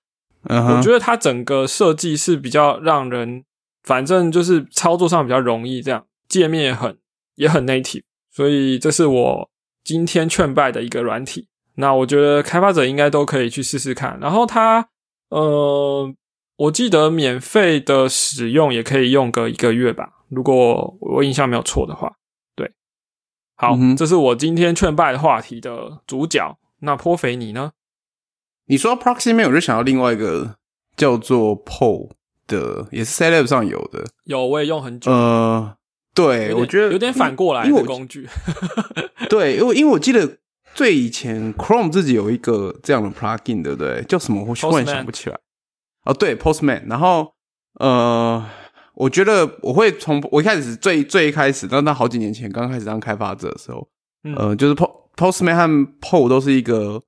[0.43, 3.43] 我觉得它整个设计是比较让人，
[3.81, 6.95] 反正就是操作上比较容易，这样界面也很
[7.37, 9.49] 也很 native，所以这是我
[9.83, 11.47] 今天劝败的一个软体。
[11.73, 14.19] 那我觉得开发者应该都可以去试试看。
[14.21, 14.89] 然后它
[15.29, 16.13] 呃。
[16.59, 22.17] 我记得免费的使用也可以用个一个月吧，如果我印象没有错的话。
[22.53, 22.69] 对，
[23.55, 26.57] 好，这是我今天劝败的话题的主角。
[26.81, 27.71] 那颇肥你呢？
[28.65, 30.57] 你说 Proxima，我就想到另外一个
[30.97, 32.11] 叫做 Pol
[32.45, 34.05] 的，也是 Setup 上有的。
[34.25, 35.09] 有，我也用很久。
[35.09, 35.77] 呃，
[36.13, 38.27] 对，我觉得有点反过来的工具。
[39.29, 40.39] 对，因为因为我记得
[40.73, 44.03] 最以前 Chrome 自己有一个这样的 Plugin，对不对？
[44.03, 44.43] 叫什么？
[44.43, 45.39] 我突然想不起来。
[46.09, 47.31] 哦，对，Postman，然后
[47.79, 48.43] 呃，
[48.95, 53.87] 我觉得我会从我一开始最最一开始，那那好几年前刚开始当开发者的时候，
[54.35, 56.99] 呃，就是 Post Postman 和 Pol 都是一个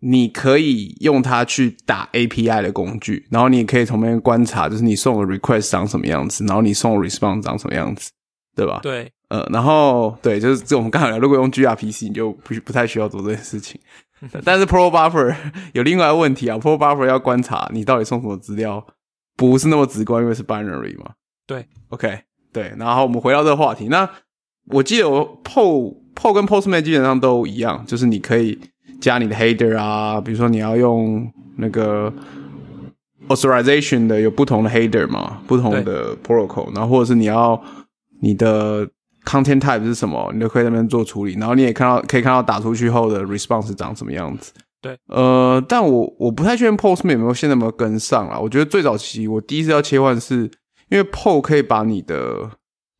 [0.00, 8.12] 你可以用它去打 API 的工具，然后你也可以从那边观察，就是你送的 request 长什么样子，然后你送的 response 长什么样子，
[8.54, 8.78] 对吧？
[8.84, 13.80] 对，呃，然后对，就是这我们刚才聊，如果用 gRPC，你就不不太需要做这件事情。
[14.44, 15.34] 但是 Pro Buffer
[15.74, 18.86] 有另外一个问题啊，Pro Buffer 要观察你到底送什么资料，
[19.36, 21.12] 不是那么直观，因为是 binary 嘛。
[21.46, 22.20] 对，OK，
[22.52, 22.72] 对。
[22.78, 24.08] 然后我们回到这个话题，那
[24.68, 28.58] 我记得我 PO PO 跟 Postman 基本上都一样，就是你可以
[29.00, 32.12] 加你的 header 啊，比如说你要用那个
[33.28, 37.62] authorization 的有不同的 header 嘛，不同的 protocol，然后或者是你要
[38.20, 38.88] 你的。
[39.24, 40.30] Content type 是什么？
[40.34, 44.52] 你都可以在那边做处理，然后你也看到可以看到打出去后的 response 长什么样子。
[44.82, 48.38] 对，呃，但我我不太确定 Postman 有没有现在有没有跟上啊？
[48.38, 50.42] 我觉得最早期我第一次要切换是
[50.90, 52.50] 因为 Post 可以把你的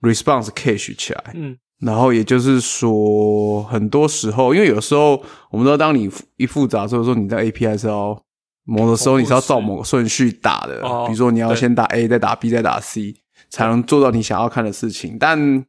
[0.01, 8.19] response cache 起来，嗯，然后也就是说，很多时候，因为有时候我们知道，当你一复杂所以，说你在 API 是要
[8.65, 13.15] 某的时候，你是要照某个顺序打的，比如说你要先打 A，再打 B，再打 C，
[13.51, 15.63] 才能做到你想要看的事情，但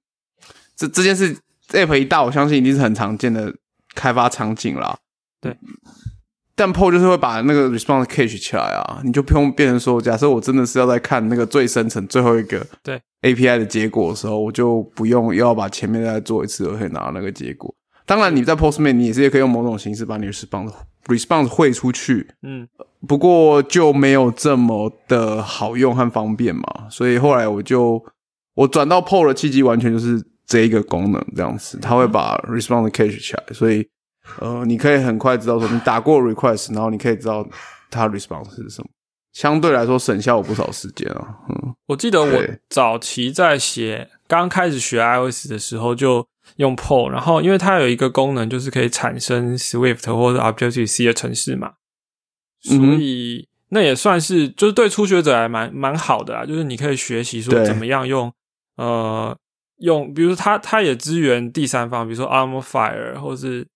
[0.75, 1.35] 这这件事
[1.71, 3.53] ，app 一大，我相信一定是很常见的
[3.93, 4.97] 开发场景啦。
[5.39, 5.55] 对，
[6.55, 17.73] 但 PO 就是会把那个 response cache 起来啊，你就不用变成说，假设我真的是要在看那个最深层最后一个对 API 的结果的时候，我就不用又要把前面再做一次，我可以拿到那个结果。
[18.05, 20.73] 当然，你在 Postman 你也是也可以用某种形式把你的 response
[21.05, 22.67] response 汇出去，嗯，
[23.07, 26.63] 不过就没有这么的好用和方便嘛。
[26.89, 28.03] 所以后来我就
[28.55, 30.23] 我转到 PO 的契机，完全就是。
[30.45, 33.87] 这一个功能这样子，它会把 response cache 起来，所以
[34.39, 37.47] 呃，你可以很快知道说你打过 request，然后你可以知道
[37.89, 38.89] 它 response 是什么，
[39.33, 41.39] 相对来说省下我不少时间啊。
[41.49, 46.27] 嗯，我记得我早期在写刚开始学 iOS 的时候就
[46.57, 51.73] 用 PO，然后因为它有一个功能就是可以产生 Swift 或者 Objective C 的程式嘛，
[52.61, 58.31] 所以那也算是就是对初学者还蛮蛮好的啊，就是你可以学习说怎么样用
[58.77, 59.37] 呃。
[59.79, 63.67] 用，比如说它它也支援第三方，比如说 Armor Fire 或是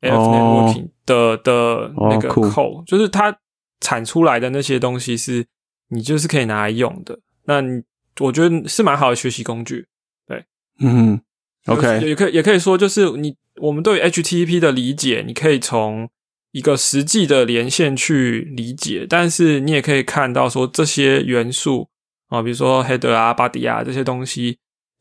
[0.00, 3.34] F Networking 的的那个 code，就是它
[3.80, 5.46] 产出来的那些东西是
[5.88, 7.18] 你就是可以拿来用的。
[7.46, 7.82] 那你
[8.20, 9.86] 我觉得是蛮好的学习工具。
[10.26, 10.44] 对，
[10.80, 11.18] 嗯
[11.66, 16.10] ，OK，也可以也可以说就是你我们对 HTTP 的理解，你可以从
[16.52, 21.88] 一个实际的连线去理解，但是你也可以看到说这些元素
[22.28, 24.58] 啊，比如说 Header 啊、Body 啊这些东西。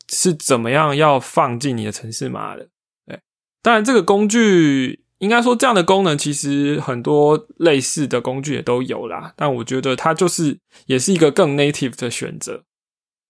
[0.10, 2.70] 是怎么样要放进你的城市码的？
[3.05, 3.20] 对，
[3.62, 12.64] 当然这个工具应该说这样的功能其实很多类似的工具也都有啦，但我觉得它就是也是一个更 native 的选择。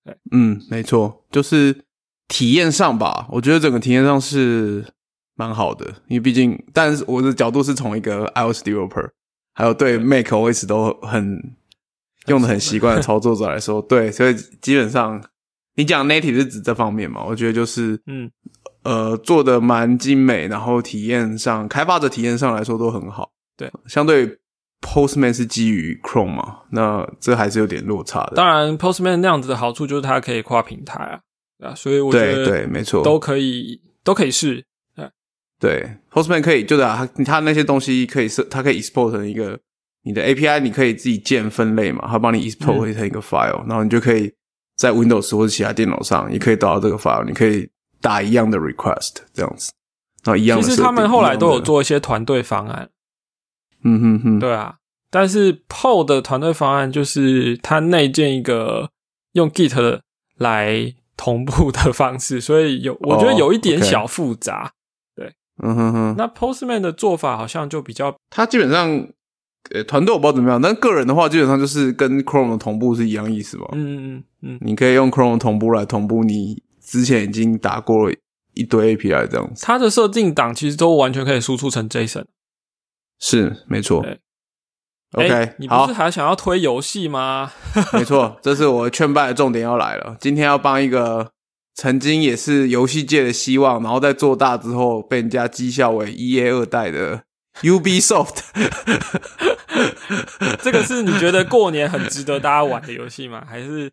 [0.04, 1.84] 对，嗯，没错，就是
[2.28, 4.86] 体验上吧，我觉得整个体验上是
[5.36, 9.10] 蛮好的，因为毕竟，但是我的角度是从一个 iOS developer，
[9.54, 11.56] 还有对 Mac OS 都很
[12.28, 15.24] 用的很习惯的 操作者来说，对，所以基本上。
[15.78, 17.24] 你讲 native 是指这方面嘛？
[17.24, 18.30] 我觉得就是，嗯，
[18.84, 23.30] 呃，做的蛮精美，然后体验上，开发者体验上来说都很好。
[23.56, 24.28] 对，相对
[24.82, 28.34] Postman 是基于 Chrome 嘛，那这还是有点落差的。
[28.36, 34.66] 当然，Postman 那样子的好处就是它可以跨平台啊，啊，所以我觉得对，没错，都可以，都可以试。
[34.96, 35.10] 对，
[35.60, 39.60] 对，Postman 可以，就是它它那些东西可以是，它可以 export 成一个
[40.04, 44.34] 你的 API，你可以自己建分类嘛，它帮你 export 成一个 file，然后你就可以。
[44.78, 47.68] 在 Windows 或者其他电脑上也可以导到这个 file，你可以
[48.00, 49.74] 打一样的 request 这样子，
[50.24, 50.64] 然后一样的。
[50.64, 52.90] 其实他们后来都有做一些团队方案。
[53.84, 54.76] 嗯哼哼，对啊。
[55.10, 58.90] 但是 PO 的团队方案就是它内建一个
[59.32, 60.00] 用 Git
[60.38, 64.72] 来同步的方式，所以有我觉得有一点小复杂。
[65.16, 66.16] 对，嗯哼哼。
[66.18, 69.08] 那 Postman 的做法好像就比较，它基本上。
[69.72, 73.68] 呃，团队我不知道怎么样，但个人的话，基本上就是跟 Chrome 的同步是一样意思吧。
[73.74, 78.10] 嗯嗯嗯，你可以用 Chrome 同步来同步你之前已经打过
[78.54, 79.66] 一堆 API 这样子。
[79.66, 82.26] 它的设定档其实都完全可以输出成 JSON。
[83.20, 84.06] 是，没错。
[85.14, 87.52] OK，你不是还想要推游戏吗？
[87.94, 90.16] 没错，这是我劝败的重点要来了。
[90.20, 91.32] 今天要帮一个
[91.76, 97.24] 曾经也是游戏界的希望，然后在做大之后被人家讥笑为 EA 二代的。
[97.62, 98.40] Ubisoft，
[100.62, 103.44] 这个是你觉得过年很值得大家玩的游戏吗？
[103.48, 103.92] 还是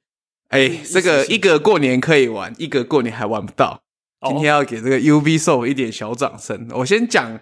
[0.48, 3.80] 哎，这个一个过年可以玩，一个过年还玩不到。
[4.28, 6.68] 今天要给这个 Ubisoft 一点小掌声。
[6.72, 7.38] 我先讲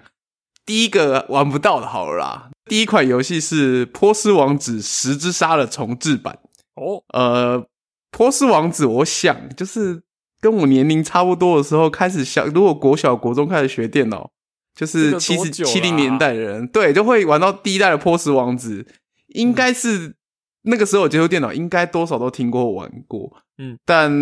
[0.64, 2.50] 第一个玩不到的好了啦。
[2.66, 6.38] 第一款游戏是《波斯王子：十之杀》的重置版。
[6.74, 7.60] 哦，呃，
[8.10, 10.02] 《波斯王子》，我想就是
[10.40, 14.30] 跟我年龄差不多的时候开始想，如果国小、国中开始学电脑。
[14.74, 18.86] 就是七十七零年代的人，对，就会玩到第一代的波斯王子，
[19.28, 20.14] 应该是
[20.62, 24.12] 那个时候接触电脑，应该多少都听过玩过，嗯，但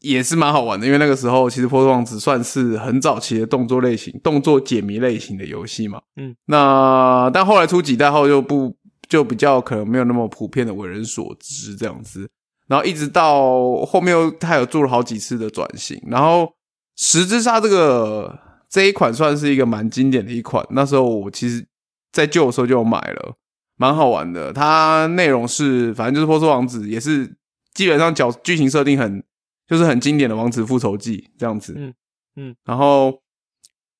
[0.00, 8.76] 也是蛮好玩的，因为那个时候其实波斯王子算是很早期的动作类型、动作解谜类型的游戏嘛，嗯，那但后来出几代后就不
[9.08, 12.28] 就比较可能没有那么普遍的为人所知这样子。
[12.66, 16.50] 然后一直到后面又他有做了好几次的转型，然后
[16.96, 18.38] 十之杀这个
[18.74, 20.66] 这一款算是一个蛮经典的一款。
[20.70, 21.64] 那时候我其实，
[22.10, 23.36] 在旧的时候就买了，
[23.76, 24.52] 蛮好玩的。
[24.52, 27.36] 它内容是反正就是波斯王子，也是
[27.72, 29.22] 基本上角剧情设定很
[29.68, 31.72] 就是很经典的王子复仇记这样子。
[31.76, 31.94] 嗯
[32.34, 32.56] 嗯。
[32.64, 33.22] 然后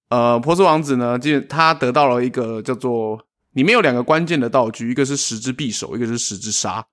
[0.08, 6.84] 呃，波斯王子呢，就他得到了一个叫做里面有两个关键的道具，一个是十之匕首，一个是十之杀。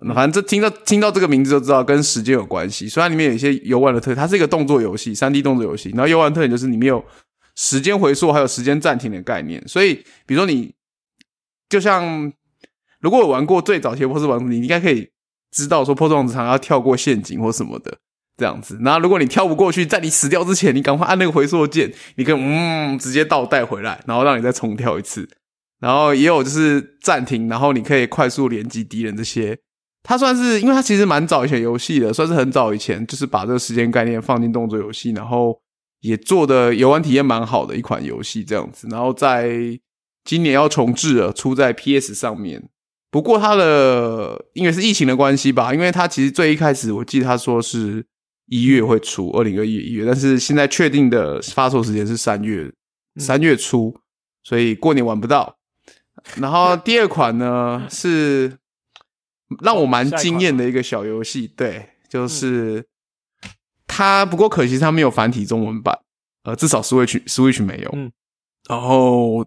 [0.00, 2.88] 那反正这听到听到这个名字就知道跟时间有关系。
[2.88, 5.88] 虽然里面有一些游玩的特，它是一个动作游戏，三 D 动作游戏。
[5.90, 7.02] 然后游玩特点就是里面有
[7.56, 9.66] 时间回溯，还有时间暂停的概念。
[9.66, 9.94] 所以，
[10.26, 10.74] 比如说你
[11.68, 12.32] 就像
[13.00, 15.10] 如果我玩过最早期波斯王子，你应该可以
[15.50, 17.98] 知道说波斯王子常常要跳过陷阱或什么的
[18.36, 18.78] 这样子。
[18.82, 25.28] 那如果你跳不过去，在你死掉之前，你赶快按那个回溯键，你可以嗯直接倒带回来，然后让你再重跳一次。
[25.80, 29.58] 然后也有就是暂停，然后你可以快速连击敌人这些。
[30.08, 35.60] 它算是，因为它其实蛮早以前游戏的，算是很早以前，就是把这个时间概念放进动作游戏，然后
[36.00, 38.88] 也做的游玩体验蛮好的一款游戏这样子。
[38.90, 39.78] 然后在
[40.24, 42.70] 今年要重置了，出在 PS 上面。
[43.10, 48.06] 不过它的因为是疫情的关系吧，因为它其实最一开始我记得他说是
[48.46, 52.72] 一月会出，二零二一一月，但是现在确定的发售时间是三月
[53.16, 53.94] 三月初，
[54.42, 55.58] 所以过年玩不到。
[56.36, 58.56] 然后第二款呢是。
[59.62, 62.84] 让我蛮惊艳的一个小游戏，对，就是
[63.86, 64.26] 它。
[64.26, 65.98] 不过可惜它没有繁体中文版，
[66.44, 67.90] 呃，至少 Switch Switch 没有。
[67.94, 68.12] 嗯，
[68.68, 69.46] 然后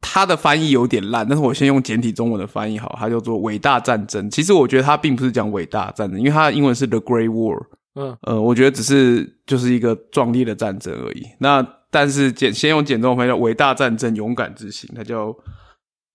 [0.00, 4.26] 它的翻译有点烂，但是我先用简体中文的翻译好，它叫做《伟大战争》。
[4.30, 7.66] 其实我觉得它并不是讲伟大战争，因为它的英文是 The Great War。
[7.94, 11.26] 嗯，呃，我觉得只是就是一个壮丽的战争而已。
[11.38, 15.32] 那但是简先用简中文翻译叫《伟大战争：勇敢之行》，它叫。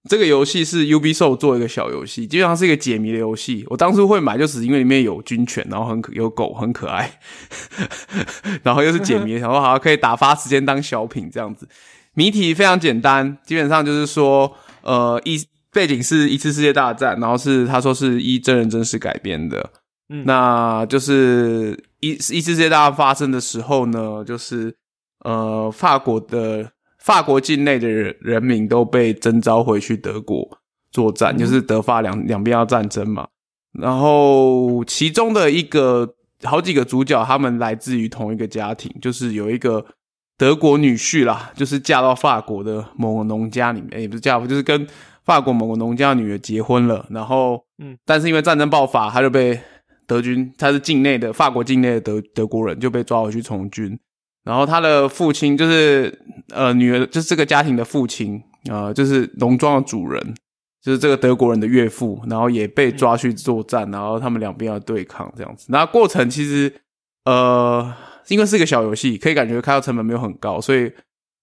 [0.08, 3.66] 这个游戏是 Ubisoft 做一个小游戏，基本上是一个解谜的游戏。
[3.70, 7.20] 我当初会买，就是因为里面有军犬，然后很可有狗，很可爱，
[8.64, 11.68] 然后又是解谜，然后好像可以打发时间当小品这样子。
[12.14, 14.52] 谜题非常简单，基本上就是说，
[14.82, 15.40] 呃，一
[15.72, 19.72] 背景是一次世界大战，然后是他说是一真人真事改编的。
[20.10, 24.76] 嗯，那就是一一次世界大战发生的时候呢，就是
[25.24, 26.72] 呃法国的。
[27.08, 30.46] 法国境内的人人民都被征召回去德国
[30.92, 33.26] 作战，就是德法两两边要战争嘛。
[33.72, 39.86] 然后其中的一个好几个主角，他们来自于同一个家庭，就是有一个
[40.38, 44.86] 德国女婿啦，就是嫁到法国的某个农家里面，也不是嫁，就是跟
[45.24, 47.06] 法国某个农家女儿结婚了。
[47.10, 49.58] 然后，嗯，但是因为战争爆发，他就被
[50.06, 53.98] 德军，他是境内的法国境内的德德国人，就被抓回去从军。
[54.48, 56.18] 然后他的父亲就是
[56.54, 58.42] 呃女儿，就是这个家庭的父亲
[58.72, 60.36] 啊，就是农庄的主人，
[60.82, 65.66] 就是这个德国人的岳父，然后也被抓去作战，然后他们两边要对抗这样子。
[65.68, 66.74] 那过程其实
[67.26, 67.94] 呃，
[68.30, 70.90] 因为是个小游戏，可以感觉开发成本没有很高，所以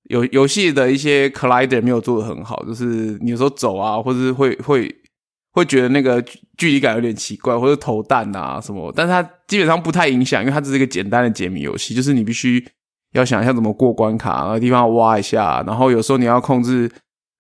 [0.05, 4.91] 游游戏的一些 collider 没有做的很好，就是你有时候走啊，或者是会会
[5.53, 6.25] 会觉得那个
[6.57, 12.67] 距离感有点奇怪，或者投弹啊什么，但是它基本上不太影响，因为它只是一个简单的解谜游戏，就是你必须。
[13.15, 16.89] 要想一下怎么过关卡，那地方挖一下，然后有时候你要控制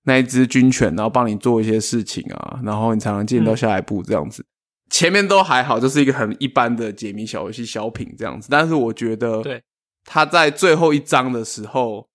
[0.04, 4.44] 那一只军犬，然后帮你做一些事情啊，然后你才能进到下一步这样子。
[4.90, 8.48] 前面都还好，就是一个很一般的解谜小游戏小品这样子。
[8.50, 9.62] 但是我觉得，对，
[10.04, 12.06] 他在最后一章的时候。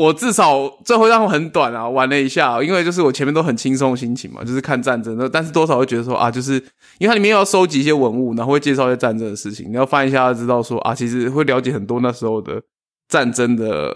[0.00, 6.54] 我至少最后一章很短啊，玩了一下，因为就是我前面都很轻松心情嘛，就是看战争的，但是多少会觉得说啊，就是
[6.98, 12.62] 因为它里面要收集一些文物，然后会介绍一些战争的事情，你要翻一下，知道说啊，其实会了解很多那时候的
[13.08, 13.94] 战争的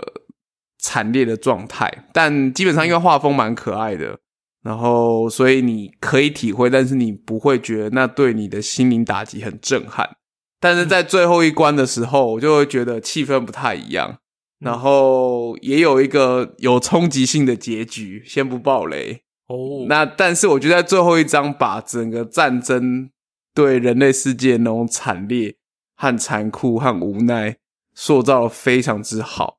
[0.78, 4.18] 惨烈的状态，但基本上因为画风蛮可爱的，
[4.62, 10.16] 然后所以你可以体会，但是你不会觉得那对你的心灵打击很震撼，
[10.60, 14.18] 但是在最后一关的时候，我就会觉得气氛不太一样。
[14.64, 19.84] 然后也有一个有冲击性的结局，先不爆雷哦。
[19.88, 23.10] 那但是我觉得在最后一章把整个战争
[23.54, 25.54] 对人类世界那种惨烈
[25.96, 27.56] 和残酷和无奈
[27.94, 29.58] 塑造的非常之好。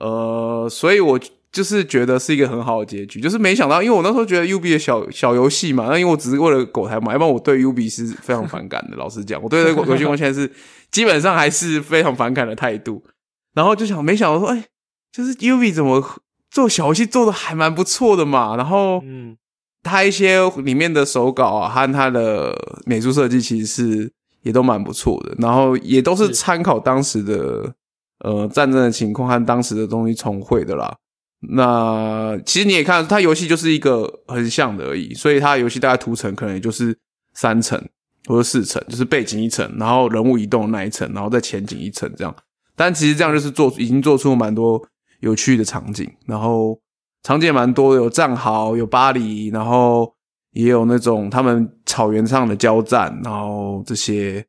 [0.00, 1.20] 呃，所以我
[1.52, 3.20] 就是觉得是一个很好的结局。
[3.20, 8.96] 就是没想到，因为我那时候觉得 U B 的小小游戏嘛，那因为我只是为了狗台嘛，要不然我对 U B 是非常反感的。
[8.98, 10.50] 老实讲，我对这个游戏目前是
[10.90, 13.02] 基本上还是非常反感的态度。
[13.56, 14.66] 然后就想，没想到说，哎，
[15.10, 18.54] 就是 UV 怎么做小游戏做的还蛮不错的嘛。
[18.54, 19.34] 然后，嗯，
[19.82, 22.54] 他一些里面的手稿啊和他的
[22.84, 25.34] 美术设计其实是也都蛮不错的。
[25.38, 27.74] 然后也都是参考当时的
[28.18, 30.94] 呃战争的情况和当时的东西重绘的啦。
[31.48, 36.94] 那其实你也看，它游戏就是一个很像的而已，所以它游戏大概图层可能也就是
[37.32, 37.82] 三层
[38.26, 42.34] 或者四层，就是背景一层，然后人物移动那一层，然后再前景一层这样。
[42.76, 44.80] 但其实这样就是做已经做出蛮多
[45.20, 46.78] 有趣的场景，然后
[47.22, 50.14] 场景蛮多，有战壕，有巴黎，然后
[50.52, 54.44] 也有那种他们草原上的交战，然后这些。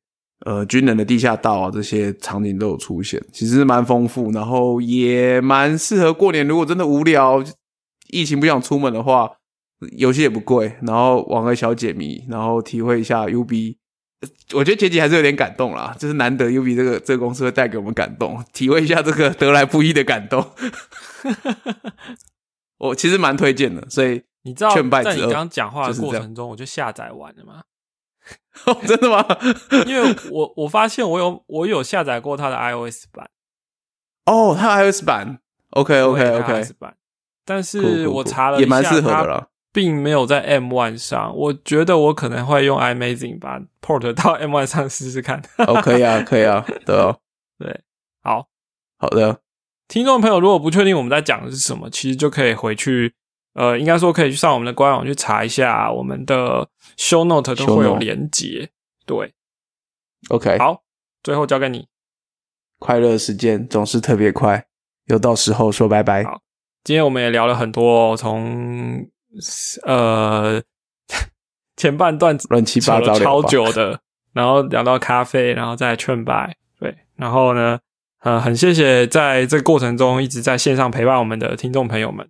[0.46, 6.48] 呃，军人的地下道啊，这些场景都有出现，其实蛮丰富，然后也蛮适合过年。
[6.48, 7.44] 如果真的无聊，
[8.12, 9.28] 疫情不想出门的话，
[9.98, 13.78] 游戏也不贵，然后玩个小解谜，然后体会一下 UB。
[14.54, 20.52] 我觉得结局还是有点感动啦，就是难得 UB 这个这个公司会带给我们感动，体会一下这个得来不易的感动。
[22.80, 27.64] 我其实蛮推荐的，所以 你知道，在你刚刚讲话的过程中，我就下载完了吗？
[28.88, 29.24] 真的吗？
[29.86, 33.30] 因为我我发现我有我有下载过它的 iOS 版。
[34.26, 35.40] 哦，它 iOS 版
[35.70, 36.96] ，OK OK OK 版。
[37.46, 41.38] 但是我查了也蛮适合的了，并没有在 M One 上。
[41.38, 45.40] 我觉得我可能会用 iMazing 把 port 到 M One 上试试看。
[45.60, 47.20] 哦，可以啊， 可以啊，对哦，
[47.60, 47.82] 对，
[48.24, 48.48] 好
[48.98, 49.40] 好的。
[49.88, 53.14] 听众朋友，如果不确定我们在讲的是什么，其实就可以回去。
[53.54, 56.68] 呃，应该说可以去上我们的官网去查一下，我们的
[56.98, 58.70] show note 都会有连接。
[59.06, 59.32] 对
[60.30, 60.82] ，OK，好，
[61.22, 61.88] 最后交给你。
[62.80, 64.66] 快乐时间总是特别快，
[65.06, 66.24] 又到时候说拜拜。
[66.24, 66.42] 好，
[66.84, 69.08] 今天我们也聊了很多，从
[69.84, 70.62] 呃
[71.76, 74.00] 前半段乱七八糟超久的，
[74.34, 76.56] 然后聊到咖啡，然后再劝白。
[76.80, 77.80] 对，然后呢，
[78.22, 82.28] 呃，很谢谢在这个过程中一直在线上陪伴我们的听众朋友们。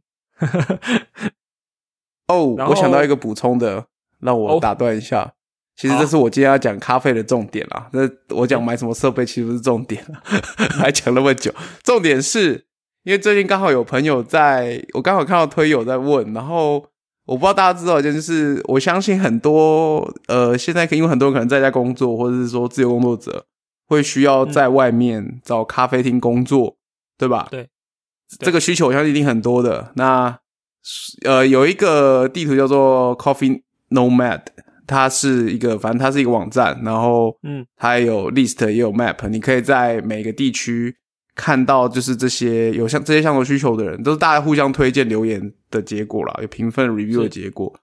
[2.27, 3.85] 哦，我想到一个补充的，
[4.19, 5.33] 让我打断一下。
[5.77, 7.87] 其实这是我今天要讲咖啡的重点啦。
[7.93, 8.01] 那
[8.35, 10.03] 我讲买什么设备其实不是重点
[10.79, 11.53] 还讲那么久。
[11.83, 12.66] 重点是
[13.07, 16.85] 因为最近刚好有朋友在，我刚好看到推友在问，然后
[17.25, 23.45] 我不知道大家知道一件事，是我相信很多呃，现在因为很多人可能在家工作，或者是说自由工作者
[23.87, 26.75] 会需要在外面找咖啡厅工作，
[27.17, 27.47] 对吧？
[27.49, 27.69] 对。
[28.41, 29.93] 这个需求我相信一定很多的。
[29.95, 30.37] 那
[31.23, 34.41] 呃，有一个地图叫做 Coffee Nomad，
[34.85, 36.77] 它是一个，反正它是一个网站。
[36.83, 40.97] 然后，嗯，它有 list 也有 map，你可以在每个地区
[41.38, 47.73] 看到，就是这些有像这些相同需求的人，都是大家互相推荐留言的结果啦，有评分 review 的结果。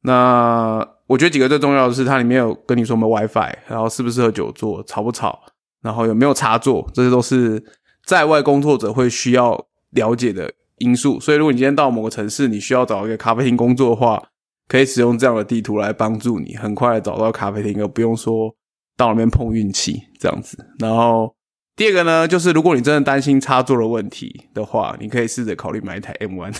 [0.00, 5.38] 那我觉得几个最重要的是，它里面有跟你说没 WiFi，然后适不适合久坐，吵不吵，
[5.82, 7.62] 然后有没有插座，这些都是
[8.04, 9.68] 在外工作者会需要。
[9.92, 14.22] 了解的因素，所以如果你今天到某个城市，你需要找一个咖啡厅工作的话，
[14.66, 18.50] 可以使用这样的地图来帮助你很快的找到咖啡厅，而不用说
[18.96, 20.56] 到那边碰运气这样子。
[20.78, 21.36] 然后
[21.82, 26.56] 第二个呢，就是如果你真的担心插座的问题的话，你可以试着考虑买一台 M One，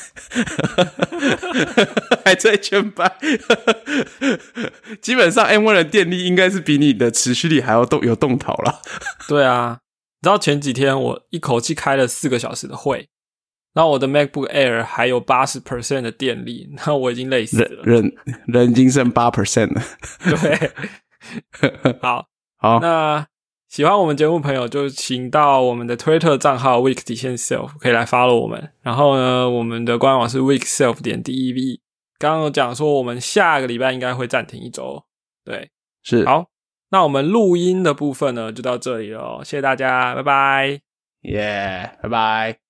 [2.27, 3.09] 还在圈摆。
[5.01, 8.81] 基本上 M One 的电力应该是比你的持续力还要动有动头了。
[9.29, 9.79] 对啊，
[10.23, 13.09] 你知道前几天我一口气开了四个小时的会。
[13.75, 18.13] 然后我的 MacBook Air 还有八十 percent 的电力，那我已经累死了，人
[18.49, 19.83] 人已经剩八 percent 了。
[20.25, 22.27] 对， 好，
[22.59, 23.25] 好，那
[23.73, 28.71] 喜欢我们节目朋友就请到我们的 Twitter 账号 Week 底线 Self 可以来 follow 我们。
[28.83, 31.81] 然后呢，我们的官网是 Week Self 点 dev。
[32.19, 35.03] 刚刚有讲说我们下个礼拜应该会暂停一周，
[35.43, 35.71] 对，
[36.03, 36.49] 是好。
[36.91, 40.81] 那我们录音的部分呢就到这里了，谢谢大家，拜拜，
[41.23, 42.62] 耶，拜拜。